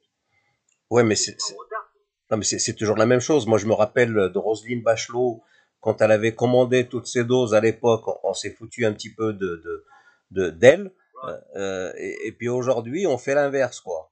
[0.91, 3.47] Ouais, mais c'est toujours la même chose.
[3.47, 5.43] Moi, je me rappelle de Roselyne Bachelot
[5.81, 8.07] quand elle avait commandé toutes ces doses à l'époque.
[8.09, 9.85] On, on s'est foutu un petit peu de de
[10.33, 10.93] de- d'elle.
[11.25, 11.33] Ouais.
[11.57, 14.11] Euh, et, et puis aujourd'hui, on fait l'inverse, quoi.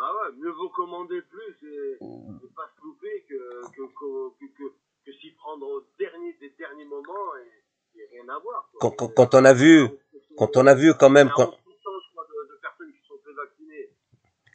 [0.00, 3.34] Ah ouais, mieux vaut commander plus et, et pas se louper que,
[3.70, 4.64] que, que, que, que,
[5.06, 8.70] que s'y prendre au dernier des derniers moments et, et rien à voir.
[8.80, 9.88] Quand, quand, quand on a vu,
[10.36, 13.18] quand on a vu quand même, quand, 11%, je crois, de, de personnes qui sont
[13.24, 13.90] fait vacciner.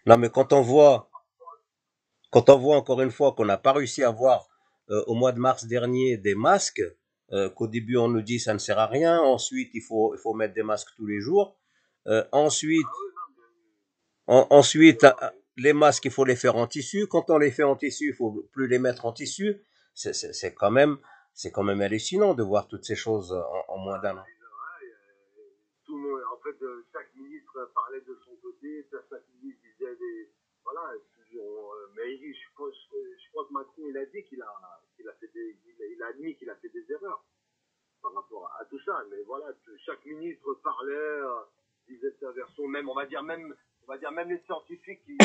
[0.05, 1.09] Non mais quand on voit,
[2.31, 4.47] quand on voit encore une fois qu'on n'a pas réussi à avoir
[4.89, 6.83] euh, au mois de mars dernier des masques,
[7.31, 10.19] euh, qu'au début on nous dit ça ne sert à rien, ensuite il faut il
[10.19, 11.57] faut mettre des masques tous les jours,
[12.07, 12.87] euh, ensuite
[14.27, 15.05] ensuite,
[15.57, 17.07] les masques, il faut les faire en tissu.
[17.07, 19.63] Quand on les fait en tissu, il faut plus les mettre en tissu.
[19.93, 20.97] C'est quand même,
[21.33, 23.33] c'est quand même hallucinant de voir toutes ces choses
[23.67, 24.23] en, moins d'un an.
[25.85, 28.87] Tout le monde, en fait, euh, chaque ministre parlait de son côté,
[29.83, 30.29] disait des,
[30.63, 30.93] voilà,
[31.35, 35.13] euh, mais je crois, je crois que Macron, il a dit qu'il a, qu'il a
[35.13, 37.23] fait des, il a admis qu'il a fait des erreurs
[38.01, 39.03] par rapport à tout ça.
[39.09, 39.47] Mais voilà,
[39.85, 41.41] chaque ministre parlait, euh,
[41.87, 45.17] disait sa version, même, on va dire, même, on va dire, même les scientifiques qui,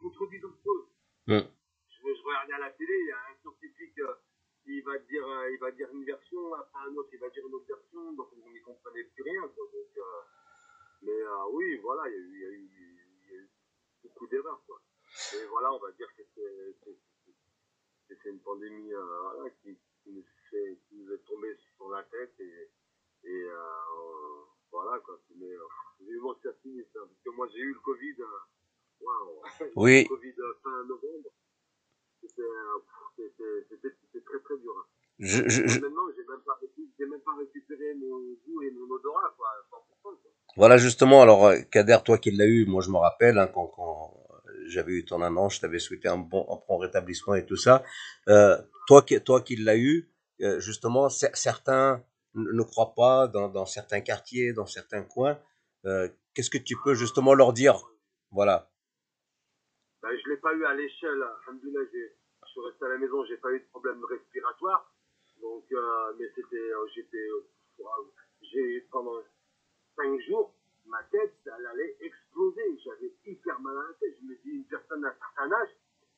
[0.00, 0.86] contredisent eux.
[1.26, 1.40] Mm.
[1.40, 4.14] Je, je regardais à la télé, il y a un scientifique, euh,
[4.66, 7.54] il va dire, il va dire une version, après un autre, il va dire une
[7.54, 9.64] autre version, donc on n'y comprenait plus rien, quoi.
[9.72, 10.04] Donc,
[11.02, 13.07] mais oui, voilà, y a y a eu, il y a eu
[14.02, 14.80] beaucoup d'erreurs, quoi.
[15.34, 16.22] Et voilà, on va dire que
[18.08, 22.34] c'est une pandémie voilà, qui, qui, nous fait, qui nous est tombée sur la tête
[22.38, 22.70] et,
[23.24, 25.20] et euh, voilà quoi.
[25.36, 28.38] Mais euh, que ça finisse, hein, parce que moi j'ai eu le Covid, euh,
[29.00, 29.42] waouh,
[29.76, 30.02] oui.
[30.04, 31.30] le Covid fin novembre,
[32.20, 34.74] c'était très très dur.
[34.78, 34.86] Hein.
[35.18, 35.80] Je, je, je...
[35.80, 36.58] Maintenant, j'ai même, pas,
[36.98, 39.82] même pas récupéré mon goût et mon odorat, quoi, 100%.
[40.02, 40.12] Quoi.
[40.56, 44.28] Voilà, justement, alors, Kader, toi qui l'as eu, moi je me rappelle, hein, quand, quand
[44.68, 47.82] j'avais eu ton annonce, je t'avais souhaité un bon, un bon rétablissement et tout ça.
[48.28, 50.10] Euh, toi, qui, toi qui l'as eu,
[50.42, 52.04] euh, justement, certains
[52.34, 55.38] ne croient pas dans, dans, certains quartiers, dans certains coins.
[55.84, 57.74] Euh, Qu'est-ce que tu peux justement leur dire?
[58.30, 58.70] Voilà.
[60.02, 61.24] Ben, je ne l'ai pas eu à l'échelle.
[61.48, 64.92] Je suis resté à la maison, j'ai pas eu de problème respiratoire.
[65.40, 67.84] Donc, euh, mais c'était, euh, j'étais, euh,
[68.42, 69.20] j'ai pendant
[69.96, 70.54] cinq jours,
[70.86, 72.78] ma tête, elle allait exploser.
[72.84, 74.16] J'avais hyper mal à la tête.
[74.20, 75.70] Je me dis, une personne d'un certain âge,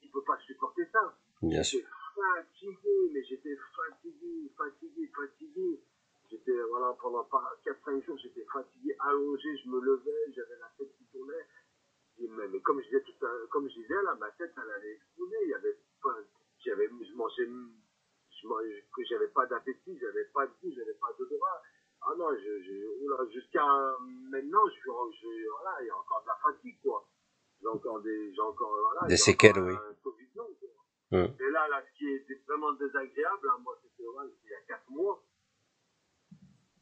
[0.02, 1.16] il ne peut pas supporter ça.
[1.42, 1.80] Bien sûr.
[2.14, 5.80] fatigué, mais j'étais fatigué, fatigué, fatigué.
[6.30, 7.26] J'étais, voilà, pendant
[7.64, 11.44] 4-5 jours, j'étais fatigué, allongé, je me levais, j'avais la tête qui tournait.
[12.18, 15.36] mais, comme je disais tout à, comme je disais, là, ma tête, elle allait exploser.
[15.42, 15.76] Il y avait,
[16.64, 17.48] j'avais, je mangeais,
[18.42, 21.62] je j'avais pas d'appétit, j'avais pas de goût, j'avais pas d'odorat.
[22.02, 23.64] Ah non, je, je, jusqu'à
[24.30, 27.06] maintenant, je suis, voilà, il y a encore de la fatigue, quoi.
[27.60, 29.74] J'ai encore des, j'ai encore, voilà, des séquelles, oui.
[31.12, 31.26] Hum.
[31.40, 34.90] Et là, là, ce qui était vraiment désagréable, hein, moi, c'était il y a 4
[34.90, 35.20] mois.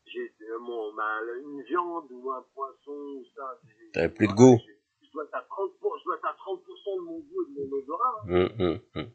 [0.05, 3.59] J'ai mon, ma, une viande ou un poisson ou ça.
[3.95, 4.59] T'avais plus de goût.
[5.03, 7.71] Je dois être à 30%, je dois être à 30 de mon goût et de
[7.71, 8.23] mon odorat.
[8.25, 8.29] Hein.
[8.29, 9.11] Hum, hum, hum.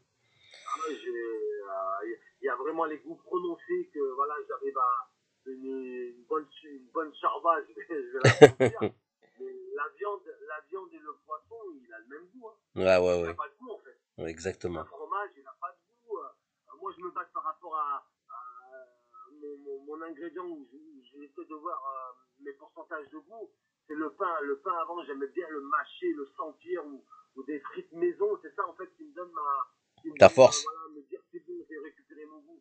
[1.68, 2.00] Ah,
[2.44, 5.08] il y a vraiment les goûts prononcés que voilà, j'arrive à
[5.46, 8.88] une, une, bonne, une bonne charba, je vais, je vais la.
[9.40, 12.48] Mais la viande, la viande et le poisson, il a le même goût.
[12.48, 12.54] Hein.
[12.76, 13.20] Ouais, ouais, ouais.
[13.20, 13.98] Il n'a pas de goût en fait.
[14.18, 14.80] Ouais, exactement.
[14.80, 16.18] Le fromage, il n'a pas de goût.
[16.18, 21.48] Euh, moi, je me base par rapport à, à mon, mon, mon, ingrédient où j'essaie
[21.48, 23.50] de voir euh, mes pourcentages de goût.
[23.88, 24.38] C'est le pain.
[24.42, 27.04] Le pain avant, j'aimais bien le mâcher, le sentir ou,
[27.36, 28.38] ou des frites maison.
[28.42, 29.70] C'est ça en fait qui me donne ma.
[30.18, 30.64] Ta force.
[30.64, 32.60] Voilà, me dire c'est bon, j'ai récupéré mon goût.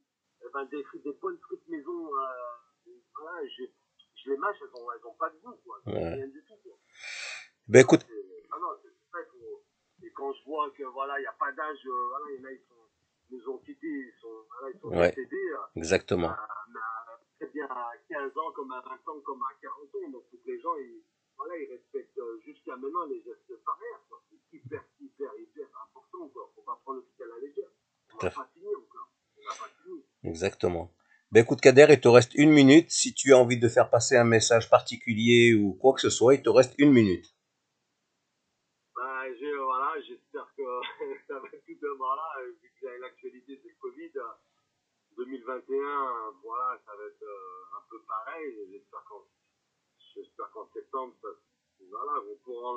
[0.54, 2.08] Ben, des, des bonnes frites maison.
[2.08, 3.64] Euh, voilà, je,
[4.16, 5.56] je les mâche, elles n'ont pas de goût.
[5.66, 5.80] Quoi.
[5.88, 6.14] Ouais.
[6.16, 6.56] Rien du tout.
[6.64, 6.78] Quoi.
[7.68, 8.06] Ben écoute.
[8.52, 9.26] Ah non, c'est vrai
[10.04, 12.46] Et quand je vois que voilà, il n'y a pas d'âge, euh, voilà, il y
[12.46, 12.76] en a, ils sont,
[13.32, 15.10] nous ont quittés, ils sont, voilà, ils sont Ouais.
[15.10, 15.50] décédés.
[15.54, 16.30] euh, Exactement.
[16.30, 16.48] à-
[17.40, 20.10] très bien à 15 ans, comme à 20 ans, comme à 40 ans.
[20.12, 21.02] Donc, que les gens, ils,
[21.38, 24.02] voilà, ils respectent euh, jusqu'à maintenant les gestes barrières.
[24.30, 26.30] C'est hyper, hyper, hyper important.
[26.30, 26.52] Quoi.
[26.56, 27.70] Faut pas prendre le truc à la légère.
[28.14, 29.10] On n'a pas fini encore.
[29.38, 30.04] On n'a pas fini.
[30.24, 30.94] Exactement.
[31.32, 32.92] Ben écoute Kader, il te reste une minute.
[32.92, 36.36] Si tu as envie de faire passer un message particulier ou quoi que ce soit,
[36.36, 37.26] il te reste une minute.
[39.40, 40.64] J'ai- voilà, j'espère que
[41.28, 44.12] ça va tout demain là, euh, vu que l'actualité c'est le Covid.
[44.18, 44.34] euh,
[45.18, 48.54] 2021, euh, voilà, ça va être un peu pareil.
[48.72, 49.24] J'espère qu'en,
[50.16, 51.28] j'espère qu'en septembre, ça,
[51.90, 52.74] voilà, on pourra,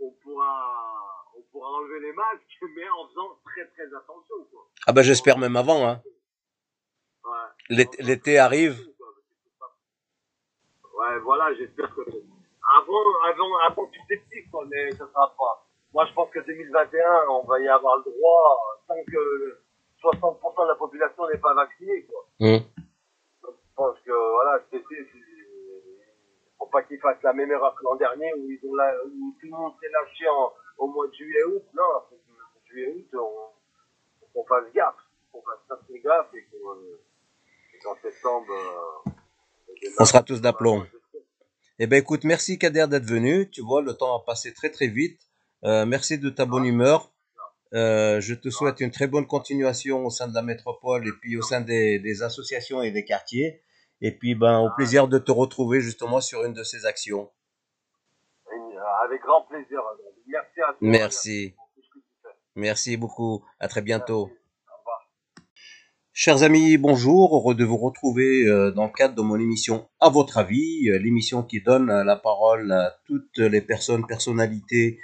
[0.00, 4.66] on pourra, on pourra enlever les masques, mais en faisant très très attention, quoi.
[4.86, 5.86] Ah ben j'espère même avant.
[5.88, 6.02] Hein.
[7.24, 7.76] Ouais.
[8.00, 8.78] L'été- arrive.
[10.96, 15.66] Ouais, voilà, j'espère que avant, avant, avant tout est petit, quoi, mais ça sera pas.
[15.92, 19.60] Moi, je pense que 2021, on va y avoir le droit tant que
[20.02, 22.26] 60% de la population n'est pas vaccinée, quoi.
[22.40, 22.60] Hum.
[23.42, 24.84] Je pense que voilà, c'est-
[26.74, 29.46] pas qu'ils fassent la même erreur que l'an dernier où ils ont la, où tout
[29.46, 31.62] le monde s'est lâché en, au mois de juillet août.
[31.72, 34.94] Non, faut que juillet août, on, qu'on fasse gaffe,
[35.30, 36.44] qu'on fasse très gaffe et
[37.82, 38.52] qu'en septembre,
[39.06, 39.10] euh,
[40.00, 40.84] On sera tous d'aplomb.
[41.78, 43.48] Eh ben écoute, merci Kader d'être venu.
[43.50, 45.20] Tu vois, le temps a passé très très vite.
[45.64, 47.12] Euh, merci de ta bonne humeur.
[47.72, 51.36] Euh, je te souhaite une très bonne continuation au sein de la métropole et puis
[51.36, 53.62] au sein des associations et des quartiers.
[54.00, 57.30] Et puis ben au plaisir de te retrouver justement sur une de ces actions.
[59.04, 59.80] Avec grand plaisir.
[60.26, 60.76] Merci à toi.
[60.80, 61.54] Merci.
[62.56, 63.44] Merci beaucoup.
[63.60, 64.26] À très bientôt.
[64.26, 64.40] Merci.
[64.68, 65.10] Au revoir.
[66.12, 67.36] Chers amis, bonjour.
[67.36, 70.98] Heureux de vous retrouver euh, dans le cadre de mon émission À votre avis, euh,
[70.98, 75.00] l'émission qui donne euh, la parole à toutes les personnes, personnalités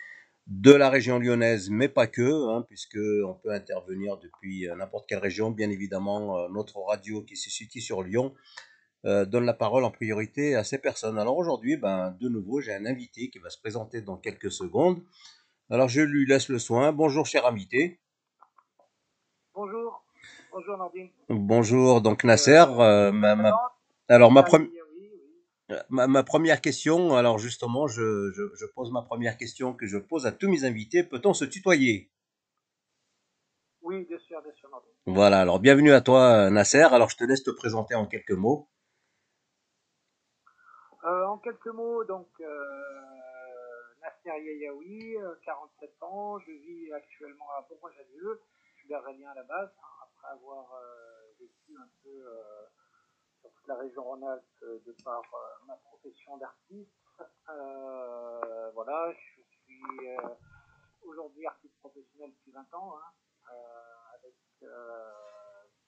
[0.46, 5.18] de la région lyonnaise, mais pas que, hein, puisque on peut intervenir depuis n'importe quelle
[5.18, 5.50] région.
[5.50, 8.34] Bien évidemment, notre radio qui se situe sur Lyon
[9.06, 11.18] euh, donne la parole en priorité à ces personnes.
[11.18, 15.02] Alors aujourd'hui, ben, de nouveau, j'ai un invité qui va se présenter dans quelques secondes.
[15.70, 16.92] Alors je lui laisse le soin.
[16.92, 18.00] Bonjour, cher invité.
[19.54, 20.04] Bonjour,
[20.52, 21.10] bonjour Nordine.
[21.28, 22.64] Bonjour, donc Nasser.
[22.78, 23.60] euh, ma, ma- Présente
[24.08, 29.86] alors ma, pre- première question, alors justement, je, je, je pose ma première question que
[29.86, 31.04] je pose à tous mes invités.
[31.04, 32.10] Peut-on se tutoyer?
[33.82, 34.90] Oui, bien sûr, bien sûr Nordine.
[35.06, 36.82] Voilà, alors bienvenue à toi Nasser.
[36.82, 38.68] Alors je te laisse te présenter en quelques mots.
[41.04, 43.02] Euh, en quelques mots, donc euh,
[44.02, 49.42] Nasser Yayaoui, euh, 47 ans, je vis actuellement à Bourgoin-Jallieu, je suis berlin à la
[49.44, 52.66] base, hein, après avoir euh, vécu un peu euh,
[53.40, 56.92] sur toute la région Rhône-Alpes euh, de par euh, ma profession d'artiste.
[57.48, 60.28] Euh, voilà, je suis euh,
[61.02, 63.12] aujourd'hui artiste professionnel depuis 20 ans, hein,
[63.50, 64.34] euh, avec
[64.64, 65.10] euh,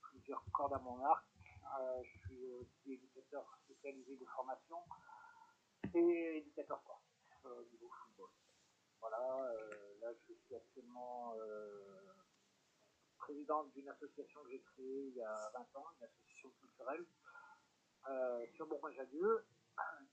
[0.01, 1.27] plusieurs cordes à mon arc.
[1.65, 4.79] Euh, je suis aussi éducateur spécialisé de formation
[5.95, 8.29] et éducateur sportif euh, au niveau football.
[9.01, 12.13] Voilà, euh, là je suis actuellement euh,
[13.19, 17.07] présidente d'une association que j'ai créée il y a 20 ans, une association culturelle
[18.09, 19.47] euh, sur Bourgoin-Jallieu,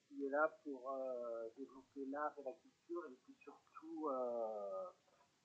[0.08, 4.90] qui est là pour euh, développer l'art et la culture et puis surtout euh,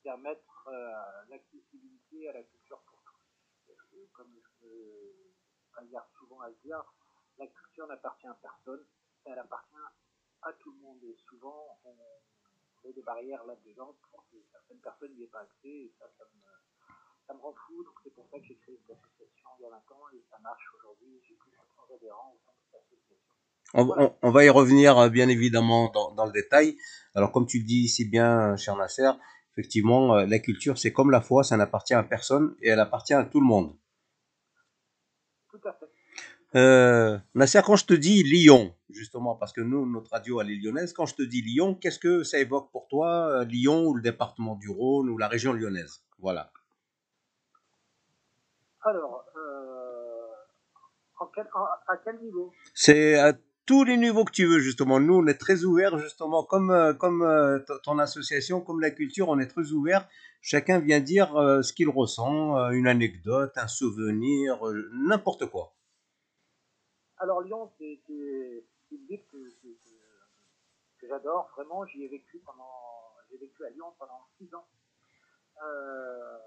[0.02, 3.14] permettre euh, l'accessibilité à la culture pour tous.
[4.12, 5.43] Comme je
[5.76, 6.82] regarde souvent à dire,
[7.38, 8.84] la culture n'appartient à personne,
[9.24, 9.74] elle appartient
[10.42, 10.98] à tout le monde.
[11.04, 11.94] Et souvent, on
[12.84, 15.68] met des barrières là-dedans pour que certaines personnes n'y aient pas accès.
[15.68, 16.40] Et ça, ça me,
[17.26, 17.82] ça me rend fou.
[17.84, 20.22] Donc c'est pour ça que j'ai créé cette association il y a 20 ans et
[20.30, 21.20] ça marche aujourd'hui.
[21.26, 23.34] J'ai plus de 700 adhérents au sein de cette association.
[23.74, 26.76] On, on- on va y revenir euh, bien évidemment dans, dans le détail.
[27.14, 29.10] Alors comme tu le dis si bien, euh, cher Nasser,
[29.52, 33.14] effectivement, euh, la culture, c'est comme la foi, ça n'appartient à personne et elle appartient
[33.14, 33.76] à tout le monde.
[36.56, 40.56] Euh, Nasser, quand je te dis Lyon, justement, parce que nous, notre radio, elle est
[40.56, 43.94] lyonnaise, quand je te dis Lyon, qu'est-ce que ça évoque pour toi, euh, Lyon ou
[43.94, 46.02] le département du Rhône ou la région lyonnaise?
[46.20, 46.52] Voilà.
[48.82, 50.26] Alors, euh,
[51.18, 52.52] en quel- en- à quel niveau?
[52.74, 53.32] C'est à
[53.66, 55.00] tous les niveaux que tu veux, justement.
[55.00, 57.22] Nous, on est très ouverts, justement, comme, euh, comme
[57.82, 60.06] ton association, comme la culture, on est très ouverts.
[60.42, 65.72] Chacun vient dire euh, ce qu'il ressent, euh, une anecdote, un souvenir, euh, n'importe quoi.
[67.24, 71.86] Alors Lyon, c'est une ville que, que, que- que j'adore vraiment.
[71.86, 74.68] J'y ai vécu pendant, j'ai vécu à Lyon pendant six ans.
[75.62, 76.38] Euh,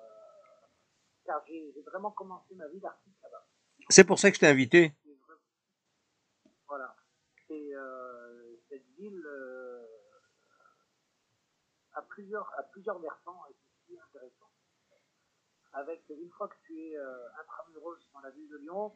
[1.26, 3.48] car j'ai vraiment commencé ma vie d'artiste là-bas.
[3.90, 4.94] C'est pour ça que je t'ai invité.
[6.68, 6.96] Voilà.
[7.50, 9.84] Et euh, cette ville euh,
[11.94, 14.52] a plusieurs a plusieurs versants et c'est aussi intéressant.
[15.74, 16.96] Avec une fois que tu es
[17.42, 18.96] intramuros dans la ville de Lyon,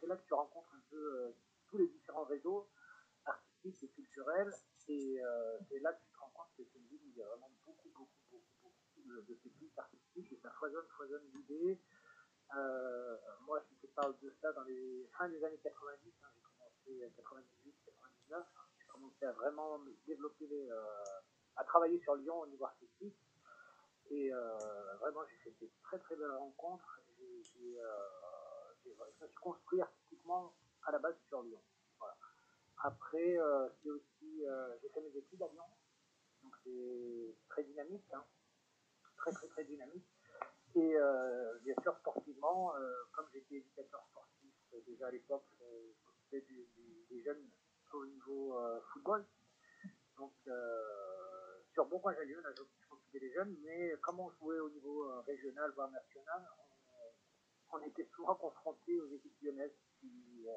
[0.00, 1.30] c'est là que tu rencontres un peu euh,
[1.68, 2.68] tous les différents réseaux
[3.24, 4.52] artistiques et culturels.
[4.88, 7.18] Et euh, c'est là que tu te rends compte que c'est une ville où il
[7.18, 11.28] y a vraiment beaucoup, beaucoup, beaucoup, beaucoup de, de pépites artistiques et ça foisonne, foisonne
[11.30, 11.78] d'idées.
[12.56, 16.12] Euh, moi, je te parle de ça dans les fins des années 90.
[16.22, 18.46] hein, j'ai commencé à 98, 99.
[18.78, 20.82] J'ai commencé à vraiment me développer, euh,
[21.56, 23.16] à travailler sur Lyon au niveau artistique.
[24.10, 24.56] Et euh,
[25.00, 27.00] vraiment, j'ai fait des très très belles rencontres.
[29.20, 31.60] Je suis construit artistiquement à la base sur Lyon.
[32.80, 35.64] Après, euh, c'est aussi, euh, j'ai fait mes études à Lyon,
[36.42, 38.24] donc c'est très dynamique, hein.
[39.16, 40.06] très très très dynamique.
[40.76, 42.72] Et euh, bien sûr, sportivement,
[43.12, 44.52] comme j'étais éducateur sportif
[44.86, 45.44] déjà à l'époque,
[46.30, 47.48] du- du- des jeunes
[47.92, 48.56] au niveau
[48.92, 49.26] football.
[50.16, 50.34] Donc,
[51.72, 55.90] sur Bourgoin-Jallieu, là, je m'occupais des jeunes, mais comme on jouait au niveau régional, voire
[55.90, 56.67] national, on,
[57.72, 60.52] on était souvent confrontés aux équipes lyonnaises qui, euh,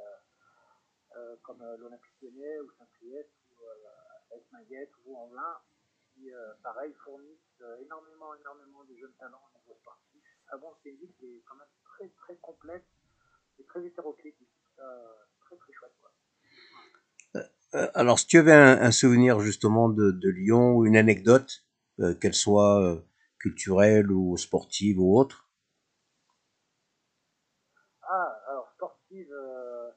[1.17, 5.58] euh, comme euh, l'Olympique lyonnais ou Saint-Priest ou euh, AS Maguette ou Anvelin,
[6.13, 10.24] qui, euh, pareil, fournissent énormément, énormément de jeunes talents au niveau sportif.
[10.50, 12.86] Ah bon, c'est une ville qui est quand même très, très complète
[13.60, 14.36] et très hétéroclite.
[14.76, 16.12] Très, très chouette, quoi.
[17.76, 21.63] Euh, alors, si tu avais un, un souvenir justement de, de Lyon une anecdote,
[22.00, 23.00] euh, qu'elle soit euh,
[23.38, 25.47] culturelle ou sportive ou autre,
[28.04, 28.76] Ah, alors
[29.13, 29.91] euh,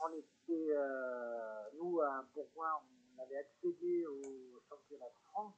[0.00, 2.80] on était, euh, nous à Bourgoin,
[3.18, 5.54] on avait accédé au championnat de France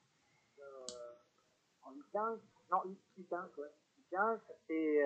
[0.59, 0.87] euh,
[1.83, 2.39] en U15,
[2.71, 2.83] non
[3.19, 3.71] U15, ouais,
[4.11, 4.41] U15,
[4.71, 5.05] et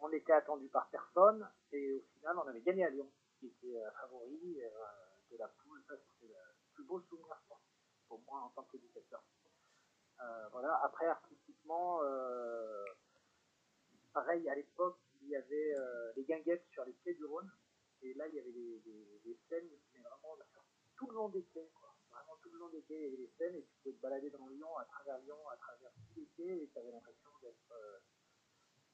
[0.00, 3.80] on était attendu par personne, et au final, on avait gagné à Lyon, qui était
[4.00, 4.60] favori
[5.30, 5.82] de la poule.
[5.88, 7.36] C'était le plus beau souvenir
[8.08, 9.22] pour moi en tant qu'éducateur.
[10.52, 10.80] Voilà.
[10.84, 12.00] Après, artistiquement,
[14.12, 17.50] pareil, à l'époque, il y avait euh, les guinguettes sur les quais du Rhône.
[18.00, 20.36] Et là, il y avait des, des, des scènes, mais vraiment
[20.96, 21.68] tout le long des quais.
[22.10, 24.00] Vraiment tout le long des quais, il y avait des scènes, et tu pouvais te
[24.00, 27.28] balader dans Lyon, à travers Lyon, à travers tous les quais, et tu avais l'impression
[27.42, 27.98] d'être euh,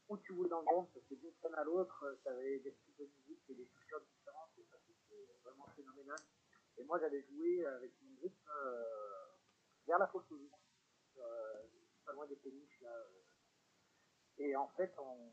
[0.09, 2.73] où tu voulais dans le monde, parce que d'une scène à l'autre, tu avais des
[2.73, 6.18] styles de musique et des cultures différentes, et ça, c'était vraiment phénoménal.
[6.79, 9.27] Et moi, j'avais joué avec une groupe euh,
[9.87, 11.62] vers la fosse euh,
[12.05, 12.90] pas loin des péniches, là.
[12.90, 13.23] euh.
[14.38, 15.31] Et en fait, on,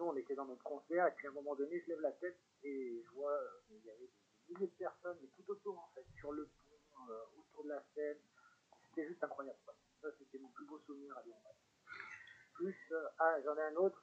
[0.00, 2.12] nous, on était dans notre concert, et puis à un moment donné, je lève la
[2.12, 4.08] tête, et je vois, euh, il y avait
[4.48, 7.68] des milliers de personnes, mais tout autour, en fait, sur le pont, euh, autour de
[7.68, 8.16] la scène.
[8.88, 9.58] C'était juste incroyable.
[10.00, 11.36] Ça, c'était mon plus beau souvenir à Lyon.
[12.54, 14.02] Plus, euh, ah, j'en ai un autre,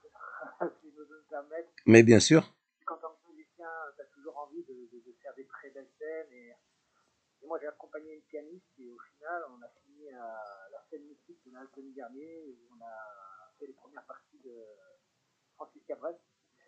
[0.81, 1.69] si je me permettre.
[1.87, 2.43] Mais bien sûr.
[2.85, 5.89] Quand on est musicien, tu as toujours envie de, de, de faire des très belles
[5.97, 6.31] scènes.
[6.31, 6.53] Et,
[7.41, 11.05] et moi, j'ai accompagné une pianiste, et au final, on a fini à la scène
[11.05, 14.53] mythique de l'Altony Garnier, où on a fait les premières parties de
[15.57, 16.15] Francis Cabrel.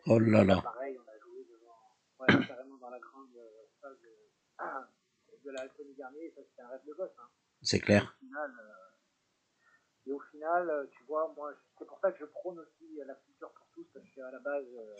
[0.07, 0.61] Oh là là.
[0.61, 1.79] Pareil, on a joué devant,
[2.19, 4.13] ouais, carrément dans la grande euh, salle de,
[5.45, 7.11] de la Altonie Garnier, et ça c'était un rêve de gosse.
[7.19, 7.29] Hein.
[7.61, 8.15] C'est clair.
[8.15, 12.25] Au final, euh, et au final, euh, tu vois, moi, c'est pour ça que je
[12.25, 14.95] prône aussi euh, la culture pour tous, parce qu'à la base, euh,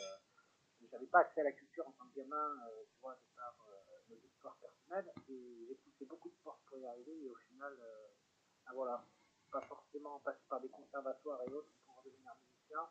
[0.92, 3.56] j'avais pas accès à la culture en tant que gamin, euh, tu vois, de par
[3.68, 7.36] euh, mes histoires personnelles, et j'ai poussé beaucoup de portes pour y arriver, et au
[7.36, 8.08] final, euh,
[8.68, 9.04] ah, voilà,
[9.52, 12.88] pas forcément passer par des conservatoires et autres pour devenir musicien,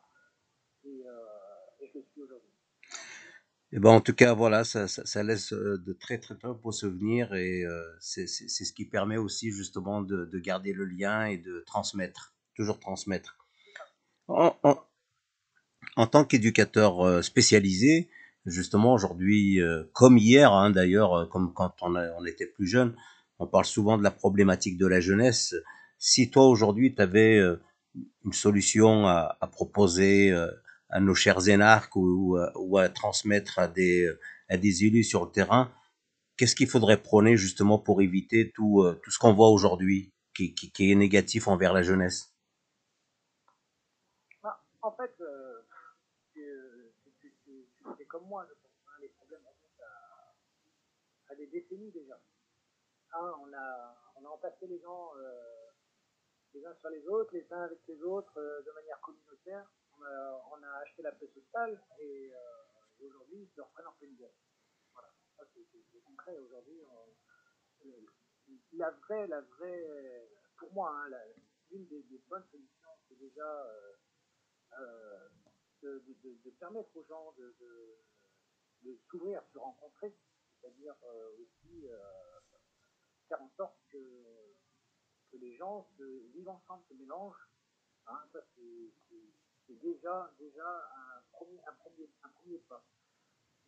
[0.85, 1.39] et, euh.
[3.71, 6.71] Et ben en tout cas voilà, ça, ça, laisse euh, de très très très beaux
[6.71, 11.37] souvenirs et euh, c'est ce qui permet aussi justement de, de garder le lien et
[11.37, 13.37] de transmettre, toujours transmettre.
[14.27, 14.79] En, en,
[15.97, 18.09] en tant qu'éducateur euh, spécialisé,
[18.47, 19.59] justement aujourd'hui,
[19.93, 22.95] comme hier hein, d'ailleurs, comme quand on, était plus jeune,
[23.37, 25.53] on parle souvent de la problématique de la jeunesse.
[25.99, 27.37] Si toi aujourd'hui tu avais
[28.25, 30.33] une solution à, proposer
[30.89, 34.09] à nos chers énarques ou, ou, à, transmettre à des,
[34.49, 35.71] à des élus sur le terrain,
[36.37, 40.55] qu'est-ce qu'il faudrait prôner justement pour éviter tout, euh, tout ce qu'on voit aujourd'hui qui,
[40.55, 42.33] qui, qui est négatif envers la jeunesse?
[44.43, 45.61] Bah, en fait, euh,
[46.33, 46.41] c'est-
[47.97, 48.71] c'est comme moi, je pense.
[48.87, 52.19] hein, les problèmes remontent à, à des décennies déjà.
[53.13, 55.71] Hein, on, a, on a entassé les gens euh,
[56.53, 59.65] les uns sur les autres, les uns avec les autres, euh, de manière communautaire.
[59.99, 63.87] On a, on a acheté la paix sociale et, euh, et aujourd'hui, ils se reprennent
[63.87, 64.33] en pleine gueule.
[64.93, 66.37] Voilà, ça c'est concret.
[66.37, 67.91] Aujourd'hui, euh,
[68.73, 71.11] la vraie, la vraie, pour moi, hein,
[71.71, 73.93] l'une des, bonnes solutions, c'est déjà euh,
[74.79, 75.29] euh,
[75.81, 77.55] de, permettre aux gens de,
[79.09, 80.15] s'ouvrir, de se rencontrer,
[80.59, 81.97] c'est-à-dire euh, aussi euh,
[83.27, 84.55] faire en sorte que,
[85.31, 87.49] que les gens se vivent ensemble, se mélangent.
[88.07, 88.91] Hein, ça, c'est
[89.69, 92.83] c'est- déjà, déjà un premier, un, premier, un premier pas.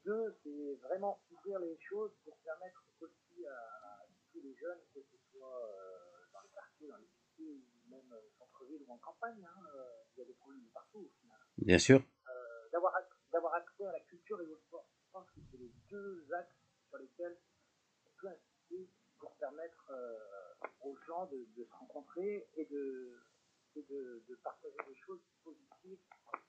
[0.04, 5.18] Deux, c'est vraiment ouvrir les choses pour permettre aussi à, tous les jeunes, que ce
[5.32, 9.46] soit euh, dans les quartiers, dans les cités, ou même euh, centre-ville ou en campagne,
[9.46, 9.84] hein, euh,
[10.16, 12.02] il y a des problèmes partout au final Bien sûr.
[12.30, 12.94] euh, d'avoir
[13.32, 14.86] d'avoir accès à la culture et au sport.
[15.06, 16.56] Je pense que c'est les deux axes
[16.90, 17.38] sur lesquels
[18.06, 20.18] on peut insister pour permettre euh,
[20.84, 23.20] aux gens de, de se rencontrer et de,
[23.76, 26.00] et de, de partager des choses positives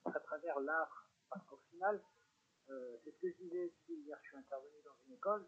[0.05, 1.09] à travers l'art.
[1.31, 2.03] Parce qu'au final,
[2.71, 5.47] euh, c'est ce que je disais hier, je suis intervenu dans une école.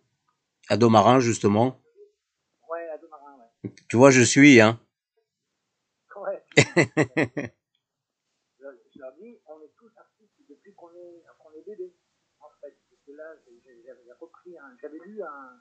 [0.68, 1.80] À Domarin, justement.
[2.70, 3.70] Ouais, à Domarin, ouais.
[3.88, 4.80] Tu vois, je suis, hein.
[6.16, 6.44] Ouais.
[6.56, 6.62] je,
[8.94, 11.94] je leur dis, on est tous artistes depuis qu'on est, qu'on est bébé,
[12.40, 12.78] en fait.
[12.88, 13.34] Parce que là,
[13.84, 15.58] j'avais repris, j'avais lu un,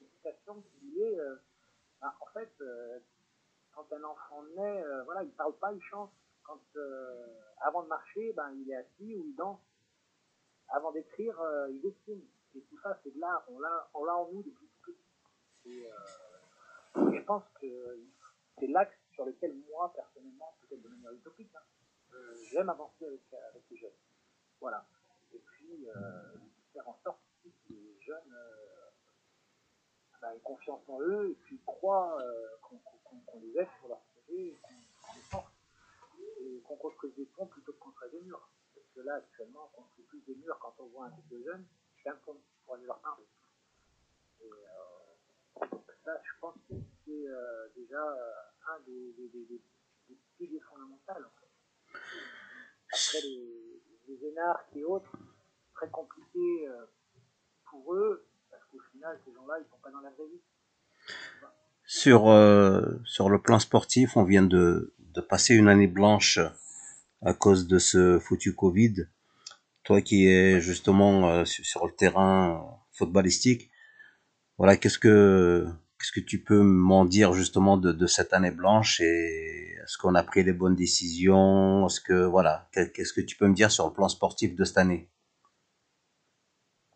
[0.00, 1.36] une citation qui disait, euh,
[2.00, 3.00] ben, en fait, euh,
[3.74, 6.12] quand un enfant naît, euh, voilà, il parle pas, il chante.
[6.42, 7.26] Quand, euh,
[7.60, 9.60] avant de marcher, ben, il est assis ou il danse.
[10.68, 12.22] Avant d'écrire, euh, il dessine.
[12.54, 13.44] Et tout ça, c'est de l'art.
[13.48, 15.70] On l'a, on l'a en nous depuis tout petit.
[15.70, 18.00] Et, euh, je pense que
[18.58, 21.62] c'est l'axe sur lequel moi, personnellement, peut-être de manière utopique, hein,
[22.14, 23.90] euh, j'aime avancer avec, avec les jeunes.
[24.60, 24.84] Voilà.
[25.32, 25.86] Et puis,
[26.72, 28.36] faire en sorte que les jeunes
[30.20, 32.18] ben, aient confiance en eux et puis croient
[33.30, 34.58] qu'on les aide pour leur protéger
[35.14, 35.52] des forces.
[36.40, 38.48] Et qu'on construise des ponts plutôt que construire des murs.
[38.74, 41.42] Parce que là, actuellement, on construit plus des murs quand on voit un groupe de
[41.42, 41.66] jeunes
[42.02, 43.26] qu'un pont pour aller leur parler.
[44.42, 45.66] Et euh,
[46.04, 46.74] ça, je pense que
[47.04, 48.32] c'est euh, déjà euh,
[48.68, 49.60] un des, des, des,
[50.36, 51.12] piliers fondamentaux.
[52.92, 55.12] Après, les, énarques et autres,
[55.74, 56.68] très compliqué
[57.64, 60.42] pour eux, parce qu'au final, ces gens-là, ils ne sont pas dans la vraie vie.
[61.92, 66.38] Sur, euh, sur le plan sportif, on vient de, de passer une année blanche
[67.20, 69.08] à cause de ce foutu Covid.
[69.82, 73.72] Toi qui es justement euh, sur, le terrain footballistique,
[74.56, 75.66] voilà, qu'est-ce que
[75.98, 80.14] qu'est-ce que tu peux m'en dire justement de, de cette année blanche et est-ce qu'on
[80.14, 81.88] a pris les bonnes décisions?
[81.88, 84.78] Est-ce que voilà, qu'est-ce que tu peux me dire sur le plan sportif de cette
[84.78, 85.10] année?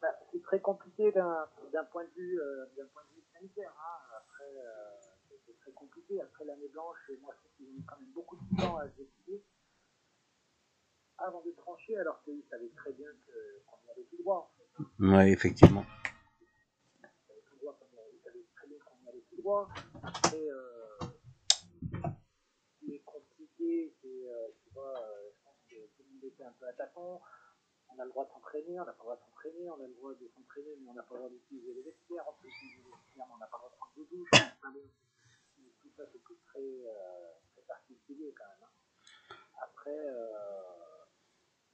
[0.01, 3.75] Bah, c'est très compliqué d'un d'un point de vue euh, d'un point de vue sanitaire.
[3.77, 3.95] Hein.
[4.17, 4.73] Après, euh,
[5.29, 6.21] c'est c'est très compliqué.
[6.21, 9.43] Après l'année blanche, et moi ont mis quand même beaucoup de temps à se décider
[11.19, 13.09] avant de trancher, alors qu'ils savaient très bien
[13.67, 14.51] qu'on y allait tout droit.
[14.51, 14.85] En fait.
[14.99, 15.85] Oui, effectivement.
[16.41, 19.37] Ils savaient tout droit qu'on y allait- ils savaient très bien qu'on y allait tout
[19.37, 19.69] droit.
[20.03, 26.03] Après, euh, ce qui est compliqué, c'est, euh, tu vois, euh, je pense que tout
[26.03, 27.21] le monde était un peu à tâtons.
[27.91, 29.87] On a le droit de s'entraîner, on n'a pas le droit de s'entraîner, on a
[29.87, 32.49] le droit de s'entraîner, mais on n'a pas le droit d'utiliser les vestiaires, on peut
[32.49, 34.31] utiliser les vestiaires, mais on n'a pas le droit de prendre de douche.
[35.97, 38.69] Ça, c'est tout très, euh, très particulier quand même.
[38.69, 39.35] hein.
[39.63, 41.05] Après, euh,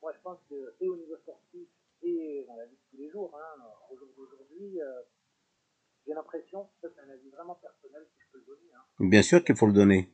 [0.03, 1.69] moi, je pense que, et au niveau sportif,
[2.03, 5.03] et dans la vie de tous les jours, hein, au jour d'aujourd'hui, euh,
[6.07, 9.23] j'ai l'impression, ça c'est un avis vraiment personnel si je peux le donner, hein, Bien
[9.23, 10.13] sûr qu'il faut le donner.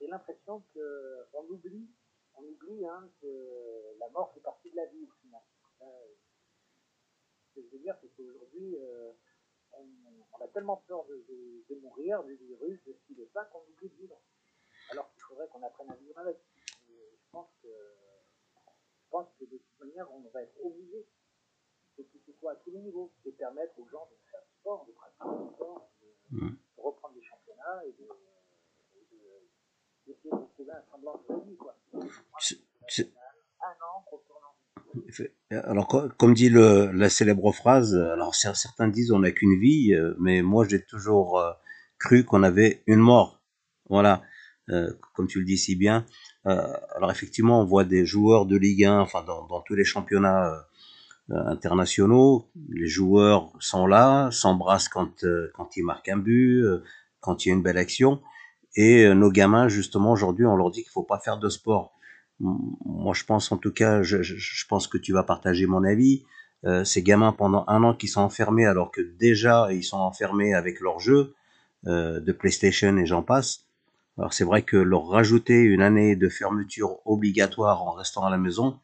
[0.00, 1.88] j'ai l'impression que on oublie,
[2.34, 5.40] on oublie hein, que la mort fait partie de la vie au final.
[5.80, 8.76] Ce que je veux dire, c'est qu'aujourd'hui,
[9.78, 9.86] on,
[10.32, 13.60] on a tellement peur de, de, de mourir, du virus, de ci, de ça, qu'on
[13.60, 14.20] oublie de vivre.
[14.90, 16.36] Alors qu'il faudrait qu'on apprenne à vivre avec.
[16.88, 21.06] Et je pense que, je pense que de toute manière, on va être obligé,
[21.96, 24.84] que ce soit à tous les niveaux, de permettre aux gens de faire du sport,
[24.86, 28.08] de pratiquer du sport, de, de reprendre des championnats et de,
[30.06, 31.76] d'essayer de trouver un semblant de vie, quoi.
[33.60, 34.53] Un an qu'on tourne en
[35.50, 39.94] Alors, co- comme dit la célèbre phrase, alors cer- certains disent on n'a qu'une vie,
[39.94, 41.50] euh, mais moi j'ai toujours euh,
[41.98, 43.40] cru qu'on avait une mort.
[43.88, 44.22] Voilà,
[44.70, 46.06] Euh, comme tu le dis si bien.
[46.44, 50.66] Alors effectivement, on voit des joueurs de Ligue 1, enfin dans, tous les championnats
[51.30, 55.24] internationaux, les joueurs sont là, s'embrassent quand
[55.54, 56.64] quand ils marquent un but,
[57.20, 58.20] quand il y a une belle action.
[58.76, 61.93] Et nos gamins, justement, aujourd'hui, on leur dit qu'il faut pas faire de sport.
[62.84, 65.84] Moi, je pense, en tout cas, je, je, je pense que tu vas partager mon
[65.84, 66.24] avis.
[66.64, 70.54] Euh, ces gamins, pendant un an, qui sont enfermés, alors que déjà, ils sont enfermés
[70.54, 71.34] avec leurs jeux
[71.86, 73.66] euh, de PlayStation et j'en passe.
[74.16, 78.38] Alors, c'est vrai que leur rajouter une année de fermeture obligatoire en restant à la
[78.38, 78.78] maison,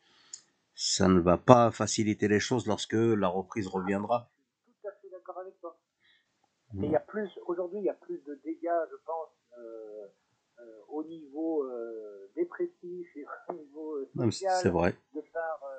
[0.74, 4.28] ça ne va pas faciliter les choses lorsque la reprise reviendra.
[4.66, 5.78] Tout à fait d'accord avec toi.
[6.74, 10.06] Mais il y a plus, aujourd'hui, il y a plus de dégâts, je pense, euh,
[10.88, 14.94] au niveau euh, dépressif et au niveau euh, social, vrai.
[15.14, 15.76] de par euh,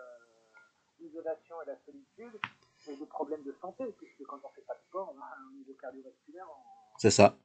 [1.00, 2.40] l'isolation et la solitude,
[2.88, 5.54] et des problèmes de santé, puisque quand on fait pas de sport, on a un
[5.54, 7.38] niveau cardiovasculaire, on, C'est ça.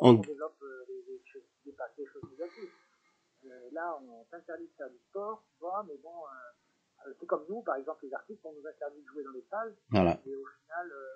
[0.00, 2.70] on, On- développe euh, les, choses, des, des choses négatives.
[3.46, 7.26] Euh, là, on t'interdit de faire du sport, tu vois, mais bon, euh, euh, c'est
[7.26, 10.18] comme nous, par exemple, les artistes, on nous interdit de jouer dans les salles, Voilà.
[10.26, 11.06] et au final, euh,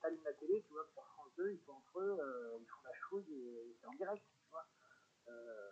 [0.00, 2.82] t'allumes la télé, tu vois, sur France 2, ils sont entre eux, euh, ils font
[2.84, 4.66] la chouille et c'est en direct, tu vois.
[5.28, 5.70] Euh,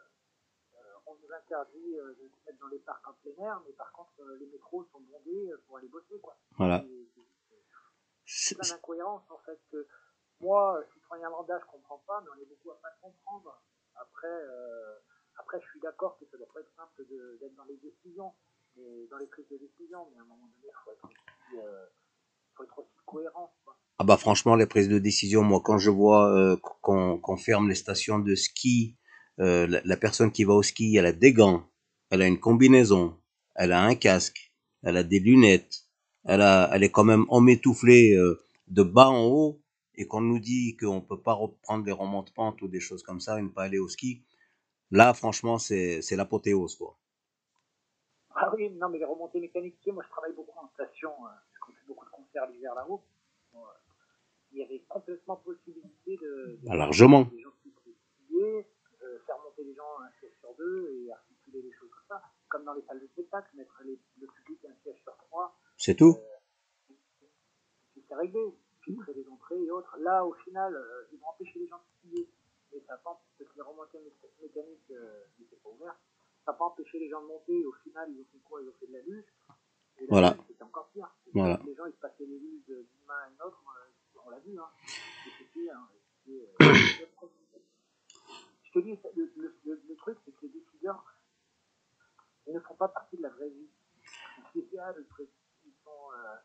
[0.75, 3.73] euh, on nous interdit euh, de se mettre dans les parcs en plein air, mais
[3.75, 6.37] par contre, les métros sont bondés pour aller bosser, quoi.
[6.57, 6.81] Voilà.
[8.25, 9.87] C'est- plein d'incohérences en fait que
[10.41, 13.63] moi, citoyen lambda, je comprends pas, mais on est beaucoup à pas comprendre.
[13.95, 14.43] Après,
[15.37, 18.35] après, je suis d'accord que ça doit pas être simple d'être dans les décisions,
[18.77, 21.57] mais dans les prises de décision, mais à un moment donné, il faut être aussi,
[22.57, 23.55] faut être aussi cohérent.
[23.64, 23.76] Quoi.
[23.98, 27.68] Ah bah franchement, les prises de décision, moi quand je vois euh, qu'on qu'on ferme
[27.68, 28.96] les stations de ski,
[29.40, 31.64] euh, la, la personne qui va au ski, elle a des gants,
[32.11, 33.20] elle a une combinaison,
[33.55, 35.86] elle a un casque, elle a des lunettes,
[36.24, 39.62] elle, a, elle est quand même emmitouflée euh, de bas en haut,
[39.94, 43.03] et qu'on nous dit qu'on peut pas reprendre les remontes de pente ou des choses
[43.03, 44.24] comme ça et ne pas aller au ski,
[44.90, 46.98] là franchement c'est c'est l'apothéose quoi.
[48.34, 51.11] Ah oui, non, mais les remontées mécaniques, tu sais, moi je travaille beaucoup en station,
[51.11, 51.30] euh,
[51.65, 53.03] qu'on fait beaucoup de concerts l'hiver là-haut.
[53.53, 53.71] Bon, euh,
[54.53, 57.23] il y avait complètement possibilité de, de Ah, largement.
[57.25, 58.69] des gens qui étaient
[59.03, 62.23] euh, faire monter les gens un siège sur deux et articuler les choses comme ça,
[62.49, 65.95] comme dans les salles de spectacle, mettre les, le public un siège sur trois, C'est
[65.97, 66.17] tout.
[67.93, 69.97] puis c'est réglé, filtrer les entrées et autres.
[69.99, 72.29] Là, au final, euh, ils vont empêcher les gens de skier,
[72.73, 75.99] et ça parce que les remontées mé- mécaniques euh, n'étaient pas ouvertes,
[76.45, 78.63] ça n'a pas empêché les gens de monter, et au final, ils ont fait quoi?
[78.63, 79.25] Ils ont fait de la luge.
[80.03, 80.36] Et la Voilà.
[80.48, 81.09] C'était encore pire.
[81.34, 81.61] Voilà.
[81.64, 84.59] Les gens, ils passaient les luges d'une main à une autre, euh, on l'a vu,
[84.59, 84.68] hein.
[85.24, 86.46] C'était, c'était, euh,
[88.64, 91.05] je te dis, le, le, le, le truc, c'est que les décideurs,
[93.30, 93.68] vraie vie.
[94.55, 95.30] Les gars, le truc,
[95.64, 96.36] ils sont, euh,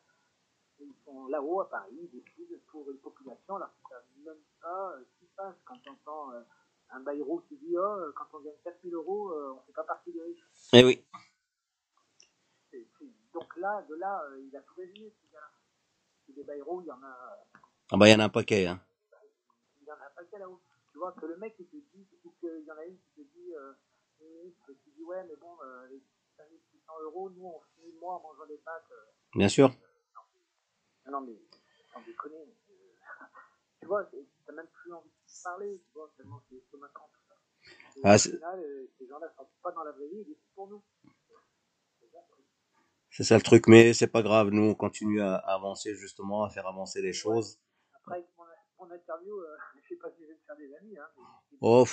[0.80, 4.44] ils sont là-haut à Paris, ils décident pour une population, alors qu'ils ne savent même
[4.62, 5.56] pas euh, ce qui se passe.
[5.66, 6.42] Quand on entend euh,
[6.92, 9.74] un baillot qui dit, oh, euh, quand on gagne 4000 euros, euh, on ne fait
[9.74, 10.46] pas partie des riches.
[10.74, 11.06] Eh oui.
[13.38, 15.52] Donc là, de là, euh, il a tout résumé, ce gars-là.
[16.30, 17.46] Des baillots, il y en a,
[17.92, 18.66] Ah bah il y en a un paquet.
[18.66, 18.82] Hein.
[19.80, 20.60] il y en a un paquet là-haut.
[20.92, 23.12] Tu vois, que le mec, il te dit, ou qu'il y en a une qui
[23.12, 23.74] te dit, euh,
[24.20, 26.02] ministre, qui dit, ouais, mais bon, euh, les
[26.36, 28.90] 5600 euros, nous, on finit le mois en mangeant des pâtes.
[28.92, 29.06] euh.
[29.36, 29.72] Bien sûr.
[31.06, 31.38] Ah Non, mais,
[31.94, 32.38] sans déconner.
[32.42, 32.74] euh,
[33.82, 34.04] tu vois,
[34.46, 37.36] t'as même plus envie de parler, tu vois, tellement c'est estomacant tout ça.
[37.98, 40.52] Et Ah, au final, euh, ces gens-là sont pas dans la vraie vie, ils décident
[40.56, 40.84] pour nous.
[42.02, 42.46] C'est ça, le truc.
[43.18, 44.50] C'est ça le truc, mais c'est pas grave.
[44.52, 47.58] Nous, on continue à à avancer justement, à faire avancer les choses.
[47.96, 48.44] Après, avec mon,
[48.86, 51.58] mon interview, euh, je sais pas si je vais me faire des amis, hein, mais-
[51.62, 51.86] Oh,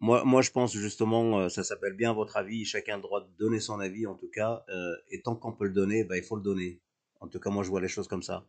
[0.00, 2.64] moi, moi, je pense justement, euh, ça s'appelle bien votre avis.
[2.64, 4.64] Chacun a le droit de donner son avis, en tout cas.
[4.68, 6.80] euh, et tant qu'on peut le donner, bah, il faut le donner.
[7.20, 8.44] En tout cas, moi, je vois les choses comme ça.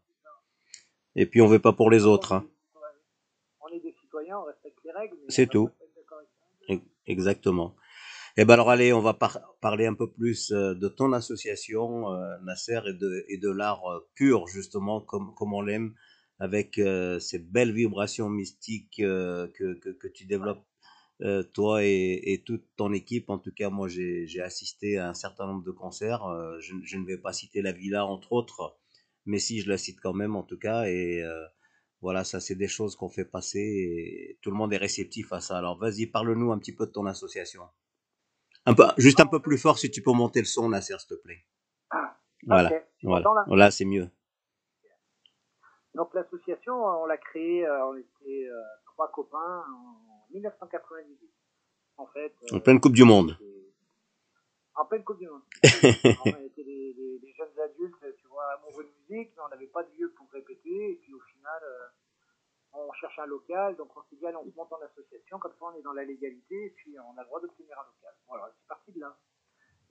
[1.16, 2.32] Et puis, on veut pas pour les autres.
[2.34, 2.48] Hein.
[3.62, 5.70] On est des citoyens, on respecte les règles, C'est tout.
[7.06, 7.76] Exactement.
[8.40, 12.10] Et ben alors allez, on va par- parler un peu plus euh, de ton association,
[12.14, 12.80] euh, Nasser,
[13.28, 15.94] et de, l'art euh, pur, justement, comme, on l'aime,
[16.40, 16.80] avec
[17.20, 20.66] ces belles vibrations mystiques que, tu développes,
[21.54, 23.30] toi et, toute ton équipe.
[23.30, 26.24] En tout cas, moi, j'ai assisté à un certain nombre de concerts.
[26.62, 28.80] je, je ne vais pas citer la villa, entre autres,
[29.26, 30.86] mais si, je la cite quand même, en tout cas.
[30.86, 31.22] Et
[32.02, 35.42] voilà, ça, c'est des choses qu'on fait passer et tout le monde est réceptif à
[35.42, 35.58] ça.
[35.58, 37.64] Alors, vas-y, parle-nous un petit peu de ton association.
[38.66, 41.08] Un peu, juste un peu plus fort si tu peux monter le son, Nasser, s'il
[41.18, 41.46] te plaît.
[42.46, 43.20] Voilà, tu voilà.
[43.26, 44.10] m'entends, là Voilà, c'est mieux.
[45.96, 51.30] Donc l'association, on l'a créée, euh, on était euh, trois copains en 1998.
[51.98, 53.38] En fait, En euh, pleine Coupe du Monde.
[54.76, 55.42] en pleine Coupe du Monde.
[55.64, 59.68] on était des, des- des jeunes adultes, tu vois, amoureux de musique, mais on n'avait
[59.68, 60.92] pas de lieu pour répéter.
[60.92, 61.88] Et puis au final, euh,
[62.74, 65.74] on cherche un local, donc on allez, on se monte en association, comme ça on
[65.76, 68.16] est dans la légalité, et puis on a le droit d'obtenir un local.
[68.28, 69.18] Voilà, c'est parti de là.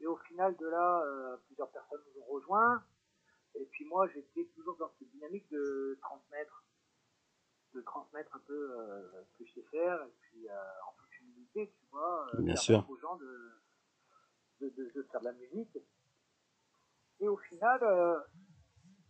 [0.00, 2.84] Et au final de là, euh, plusieurs personnes nous ont rejoints.
[3.54, 6.64] Et puis moi, j'étais toujours dans cette dynamique de transmettre,
[7.74, 10.54] de transmettre un peu euh, ce que je sais faire, et puis euh,
[10.86, 12.88] en toute humilité, tu vois, euh, Bien sûr.
[12.88, 13.50] aux gens de,
[14.60, 15.76] de, de, de faire de la musique.
[17.20, 18.20] Et au final, euh,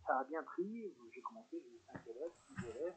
[0.07, 0.91] ça a bien pris.
[1.13, 2.95] J'ai commencé, j'ai eu 5 élèves, 6 élèves.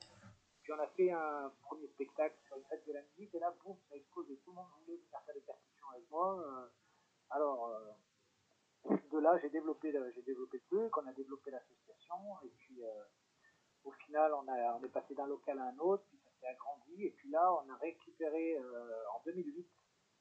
[0.75, 3.77] On a fait un premier spectacle sur une fête de la musique, et là, boum,
[3.89, 4.37] ça a explosé.
[4.39, 6.41] Tout le monde voulait venir faire des percussions avec moi.
[6.41, 6.67] euh,
[7.29, 12.49] alors, euh, de là, j'ai développé, j'ai développé le truc, on a développé l'association, et
[12.57, 13.05] puis euh,
[13.85, 16.47] au final, on, a, on est passé d'un local à un autre, puis ça s'est
[16.47, 19.69] agrandi, et puis là, on a récupéré en 2008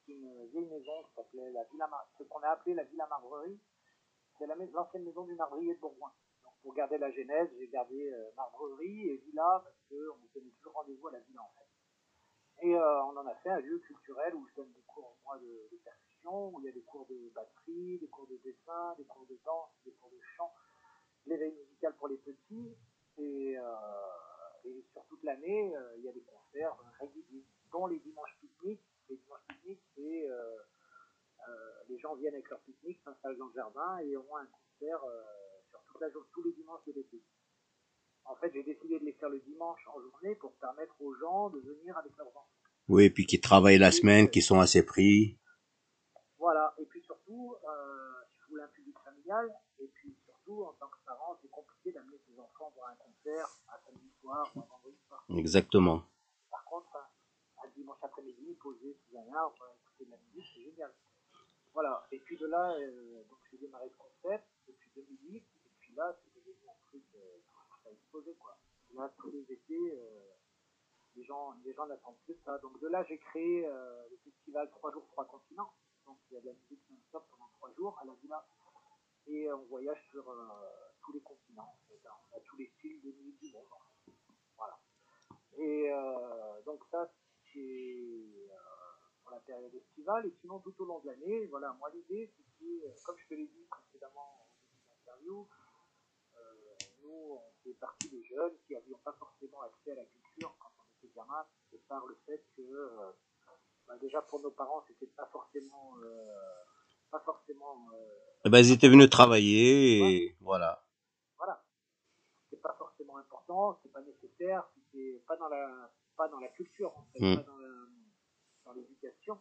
[0.10, 3.60] une vieille maison qui s'appelait la Villa ce qu'on a appelé la Villa Marbrerie.
[4.38, 6.12] C'est l'ancienne maison du marbrier de Bourgoin.
[6.62, 11.08] Pour garder la genèse, j'ai gardé euh, Marbrerie et Villa parce qu'on donnait toujours rendez-vous
[11.08, 12.68] à la Villa en fait.
[12.68, 15.40] Et euh, on en a fait un lieu culturel où je donne des cours moi
[15.40, 18.94] de, de percussion, où il y a des cours de batterie, des cours de dessin,
[19.00, 20.54] des cours de danse, des cours de chant,
[21.26, 22.78] l'éveil musical pour les petits.
[23.18, 23.64] Et, euh,
[24.94, 28.86] sur toute l'année, il y a des concerts réguliers, dont les dimanches pique-niques.
[29.10, 30.28] Les dimanches pique-niques, c'est
[31.90, 35.04] les gens viennent avec leur pique-nique, s'installent dans le jardin et ont un concert
[35.92, 37.22] toute la journée, tous les dimanches de l'été.
[38.26, 41.50] En fait, j'ai décidé de les faire le dimanche en journée pour permettre aux gens
[41.50, 42.50] de venir avec leurs enfants.
[42.88, 45.38] Oui, et puis qui travaillent la semaine, qui sont assez pris.
[46.38, 49.48] Voilà, et puis surtout, euh, je voulais un public familial,
[49.80, 53.48] et puis surtout, en tant que parent, c'est compliqué d'amener ses enfants voir un concert
[53.70, 55.26] un samedi soir ou un vendredi soir.
[55.38, 56.04] Exactement.
[56.50, 60.64] Par contre, un, un dimanche après-midi, posé sous un arbre, écouter de la musique, c'est
[60.64, 60.92] génial.
[61.74, 65.61] Voilà, et puis de là, euh, donc j'ai démarré ce concept depuis 2008, et puis
[65.96, 67.38] là, c'est devenu un truc, euh,
[67.84, 68.58] ça a explosé quoi.
[68.94, 70.32] Là, tous les étés, euh,
[71.16, 72.58] les gens, les gens n'attendent que ça.
[72.60, 75.74] Donc de là, j'ai créé euh, le festival 3 jours, 3 continents.
[76.06, 78.46] Donc il y a de la musique non-stop pendant 3 jours à la villa.
[79.28, 80.36] Et euh, on voyage sur euh,
[81.02, 81.64] tous les continents.
[81.64, 82.14] En hein.
[82.32, 83.66] On a tous les styles de musique du monde.
[83.72, 84.12] en.
[84.58, 84.80] Voilà.
[85.58, 87.12] Et euh, donc ça,
[87.54, 88.56] c'est euh,
[89.22, 90.26] pour la période estivale.
[90.26, 93.34] Et sinon, tout au long de l'année, voilà, moi l'idée, c'était, euh, comme je te
[93.34, 95.44] l'ai dit précédemment au début euh,
[97.04, 100.70] nous, on fait partie des jeunes qui n'avions pas forcément accès à la culture quand
[100.80, 103.12] on était gamin, et par le fait que, euh,
[103.88, 106.64] bah, déjà pour nos parents, c'était pas forcément, euh,
[107.10, 110.84] pas forcément, euh, Eh ben, ils étaient venus travailler et voilà.
[111.38, 111.64] voilà,
[112.44, 116.96] c'était pas forcément important, c'était pas nécessaire, c'était pas dans la, pas dans la culture,
[116.98, 117.36] en fait, Mm.
[117.38, 117.44] pas
[118.66, 119.40] dans l'éducation.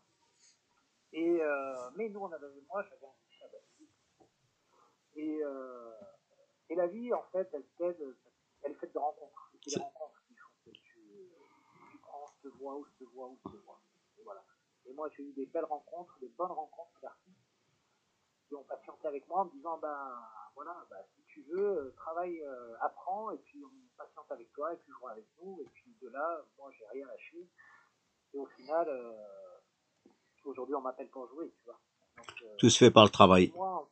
[1.12, 2.84] Et euh, mais nous, on avait, moi,
[3.38, 3.90] j'avais musique.
[5.16, 5.92] Et, euh,
[6.70, 8.16] et la vie, en fait, elle t'aide,
[8.62, 9.52] elle est faite de rencontres.
[9.66, 11.30] C'est les rencontres qui font que tu,
[11.90, 13.80] tu prends cette voie ou cette voie ou cette voie.
[14.18, 14.42] Et voilà.
[14.86, 17.36] Et moi, j'ai eu des belles rencontres, des bonnes rencontres d'artistes
[18.48, 20.18] qui ont patienté avec moi en me disant, ben
[20.54, 24.72] voilà, bah, si tu veux, euh, travaille, euh, apprends, et puis on patiente avec toi,
[24.72, 27.48] et puis joue avec nous, et puis de là, moi, j'ai rien lâché.
[28.32, 29.12] Et au final, euh,
[30.44, 31.78] aujourd'hui, on m'appelle pour jouer, tu vois.
[32.16, 33.52] Donc, euh, Tout se fait par le travail.
[33.54, 33.88] moi,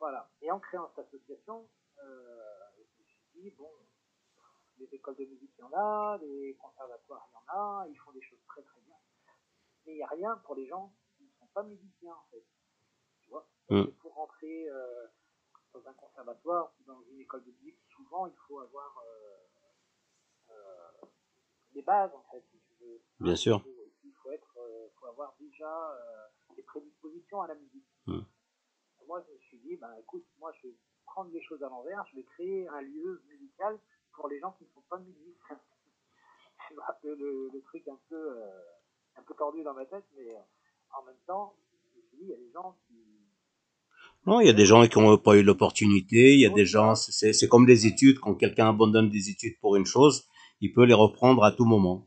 [0.00, 0.28] voilà.
[0.42, 1.68] Et en créant cette association,
[2.02, 2.40] euh,
[2.76, 3.70] je me suis dit, bon,
[4.78, 7.98] les écoles de musique, il y en a, les conservatoires, il y en a, ils
[7.98, 8.96] font des choses très très bien.
[9.86, 12.44] Mais il n'y a rien pour les gens qui ne sont pas musiciens, en fait.
[13.22, 13.84] Tu vois Mm.
[14.02, 15.06] Pour rentrer euh,
[15.72, 21.06] dans un conservatoire ou dans une école de musique, souvent, il faut avoir euh, euh,
[21.72, 23.00] des bases, en fait, si tu veux.
[23.20, 23.62] Bien sûr.
[23.66, 25.96] Et puis, il faut, être, euh, faut avoir déjà
[26.56, 27.86] des prédispositions à la musique.
[28.06, 28.20] Mm.
[29.06, 30.74] Moi, je me suis dit, ben, écoute, moi, je vais
[31.04, 33.78] prendre les choses à l'envers, je vais créer un lieu musical
[34.12, 35.60] pour les gens qui ne sont pas musiciens.
[36.68, 38.50] Tu vois, le, le, le truc un peu, euh,
[39.16, 40.40] un peu tordu dans ma tête, mais euh,
[40.96, 42.94] en même temps, je me suis dit, il y a des gens qui.
[44.26, 46.34] Non, il y a des gens qui n'ont pas eu l'opportunité.
[46.34, 48.20] Il y a des gens, c'est c'est comme les études.
[48.20, 50.28] Quand quelqu'un abandonne des études pour une chose,
[50.60, 52.06] il peut les reprendre à tout moment.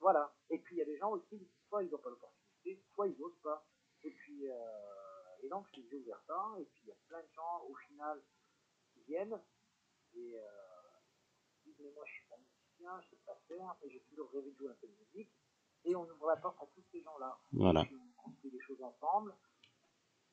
[0.00, 0.32] Voilà.
[0.50, 3.18] Et puis, il y a des gens aussi, soit ils n'ont pas l'opportunité, soit ils
[3.18, 3.66] n'osent pas.
[4.04, 4.54] Et puis, euh,
[5.44, 8.22] et donc, j'ai ouvert ça, et puis il y a plein de gens, au final,
[8.92, 9.38] qui viennent,
[10.14, 10.42] et euh,
[11.66, 14.50] disent, mais moi, je suis pas musicien, je sais pas faire, mais j'ai toujours rêvé
[14.50, 15.30] de jouer un peu de musique.
[15.84, 17.38] Et on ouvre la porte à tous ces gens-là.
[17.52, 17.82] Voilà.
[17.82, 19.34] Et puis, on construit des choses ensemble,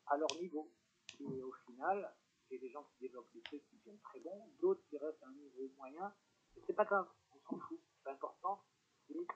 [0.05, 0.72] à leur niveau.
[1.20, 2.16] Et au final,
[2.49, 5.28] j'ai des gens qui développent des trucs qui deviennent très bons, d'autres qui restent à
[5.28, 6.16] un niveau moyen.
[6.55, 7.82] Et c'est pas grave, on s'en fout.
[8.05, 8.64] L'important,
[9.07, 9.28] c'est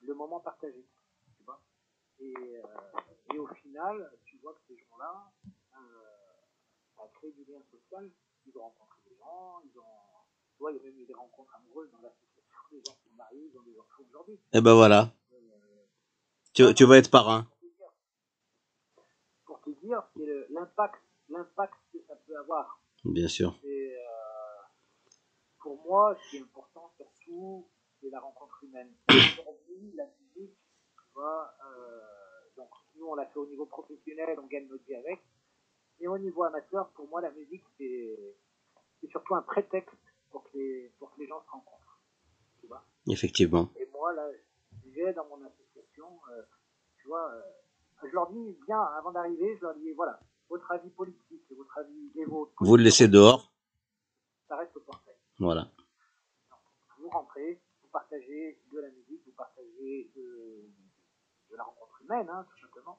[0.00, 0.86] le moment partagé.
[2.20, 5.32] Et, euh, et au final, tu vois que ces gens-là,
[5.74, 5.78] euh,
[6.96, 8.10] ça crée du lien social.
[8.46, 9.82] Ils ont rencontré des gens, ils ont.
[10.54, 13.08] Tu vois, il y a même eu des rencontres amoureuses dans l'association, des gens qui
[13.10, 14.38] sont mariés, ils ont des enfants aujourd'hui.
[14.52, 15.12] Et ben voilà.
[15.32, 15.38] Euh,
[16.54, 17.46] Tu, tu vas être parrain.
[19.44, 22.80] pour te dire- c'est l'impact, l'impact que ça peut avoir.
[23.04, 23.58] Bien sûr.
[23.64, 24.62] Et euh,
[25.60, 27.68] pour moi, ce qui est important surtout,
[28.00, 28.92] c'est la rencontre humaine.
[29.08, 30.56] Aujourd'hui, la musique,
[31.12, 32.00] tu vois, euh,
[32.56, 35.20] donc nous on l'a fait au niveau professionnel, on gagne notre vie avec.
[36.00, 38.18] Et au niveau amateur, pour moi, la musique, c'est
[39.00, 39.94] c'est surtout un prétexte
[40.30, 42.00] pour que les, pour que les gens se rencontrent.
[42.60, 43.68] Tu vois Effectivement.
[43.76, 44.28] et moi, là,
[44.94, 46.42] j'ai dans mon association, euh,
[46.98, 47.42] tu vois, euh,
[48.02, 52.12] je leur dis, bien, avant d'arriver, je leur dis, voilà, votre avis politique, votre avis
[52.16, 52.52] et votre...
[52.60, 53.52] Vous le laissez dehors.
[54.48, 55.14] Ça reste au portail.
[55.38, 55.68] Voilà.
[56.98, 60.70] Vous rentrez, vous partagez de la musique, vous partagez de,
[61.52, 62.98] de la rencontre humaine, hein, tout simplement.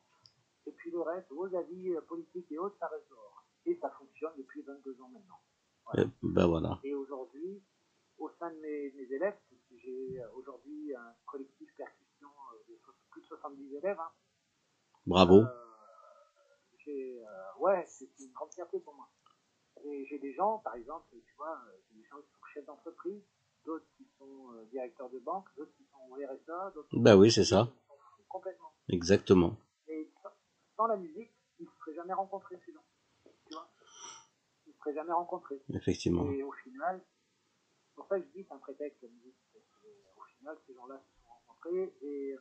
[0.66, 3.46] Et puis le reste, vos avis euh, politiques et autres, ça dehors.
[3.66, 5.40] Et ça fonctionne depuis 22 ans maintenant.
[5.98, 6.80] Et ben voilà.
[6.84, 7.62] Et aujourd'hui,
[8.18, 9.38] au sein de mes, de mes élèves,
[9.76, 12.80] j'ai euh, aujourd'hui un collectif percussion euh, de
[13.10, 14.12] plus de 70 élèves, hein,
[15.06, 15.42] Bravo.
[15.42, 15.46] euh,
[16.86, 17.28] j'ai, euh,
[17.60, 19.10] ouais, c'est une grande fierté pour moi.
[19.84, 23.22] Et j'ai des gens, par exemple, tu vois, j'ai des gens qui sont chefs d'entreprise,
[23.66, 27.44] d'autres qui sont directeurs de banque, d'autres qui sont RSA, d'autres qui sont- oui, c'est
[27.44, 27.66] ça.
[27.66, 27.93] s'en foutent
[28.34, 28.74] complètement.
[28.90, 29.56] Exactement.
[29.88, 30.12] Et
[30.76, 32.84] sans, la musique, ils ne se seraient jamais rencontrés, ces gens.
[33.48, 33.70] Tu vois?
[34.66, 35.62] Ils ne se seraient jamais rencontrés.
[35.70, 36.30] Effectivement.
[36.32, 37.00] Et au final,
[37.88, 39.38] c'est pour ça que je dis c'est un prétexte la musique.
[39.56, 42.36] euh, Au final, ces gens-là se sont rencontrés et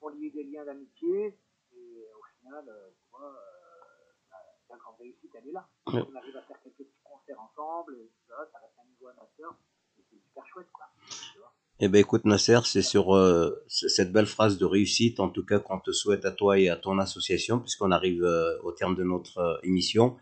[0.00, 1.38] ont lié des liens d'amitié.
[1.74, 4.38] Et au final, euh, tu vois, euh, la,
[4.70, 5.68] la grande réussite, elle est là.
[5.86, 6.02] Ouais.
[6.10, 9.08] On arrive à faire quelques petits concerts ensemble, et tout ça, ça reste un niveau
[9.08, 9.54] amateur.
[9.98, 10.86] Et c'est super chouette, quoi.
[11.32, 11.54] Tu vois?
[11.84, 15.58] Eh ben écoute Nasser, c'est sur euh, cette belle phrase de réussite, en tout cas
[15.58, 19.02] qu'on te souhaite à toi et à ton association, puisqu'on arrive euh, au terme de
[19.02, 20.16] notre euh, émission.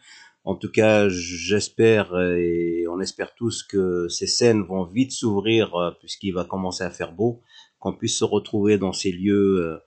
[0.44, 6.32] En tout cas, j'espère et on espère tous que ces scènes vont vite s'ouvrir, puisqu'il
[6.32, 7.42] va commencer à faire beau,
[7.78, 9.78] qu'on puisse se retrouver dans ces lieux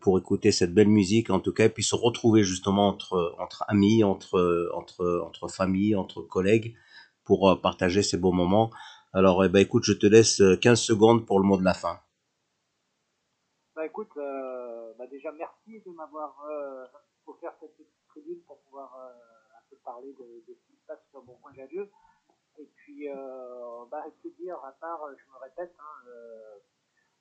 [0.00, 3.64] pour écouter cette belle musique, en tout cas, et puis se retrouver justement entre, entre
[3.66, 6.76] amis, entre, entre, entre familles, entre collègues,
[7.24, 8.70] pour partager ces beaux moments.
[9.14, 11.72] Alors, eh ben, écoute, je te laisse euh, 15 secondes pour le mot de la
[11.72, 11.98] fin.
[13.74, 16.84] Bah écoute, euh, bah déjà merci de m'avoir euh,
[17.26, 20.98] offert cette petite tribune pour pouvoir euh, un peu parler de, ce qui se passe
[21.10, 21.88] sur Bourgoin Jallieu.
[22.58, 26.58] Et puis, euh, bah, que dire, à part, euh, je me répète, hein, euh,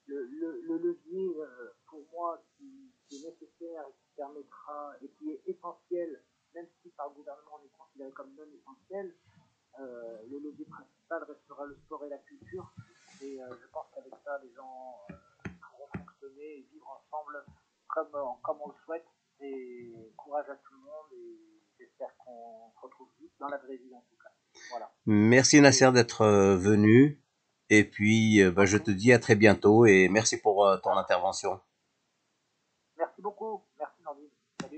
[0.08, 5.08] le, le, le levier euh, pour moi qui, qui est nécessaire et qui permettra et
[5.20, 6.22] qui est essentiel,
[6.54, 9.14] même si par gouvernement on est considéré comme non essentiel,
[9.80, 12.74] euh, le levier principal restera le sport et la culture.
[13.22, 17.44] Et euh, je pense qu'avec ça, les gens euh, pourront fonctionner et vivre ensemble
[17.88, 19.06] comme, euh, comme on le souhaite.
[19.40, 21.38] Et courage à tout le monde et
[21.78, 24.32] j'espère qu'on se retrouve vite dans la vraie vie en tout cas.
[24.72, 24.92] Voilà.
[25.06, 26.26] Merci Nasser d'être
[26.56, 27.22] venu.
[27.70, 31.60] Et puis, bah, je te dis à très bientôt et merci pour ton intervention.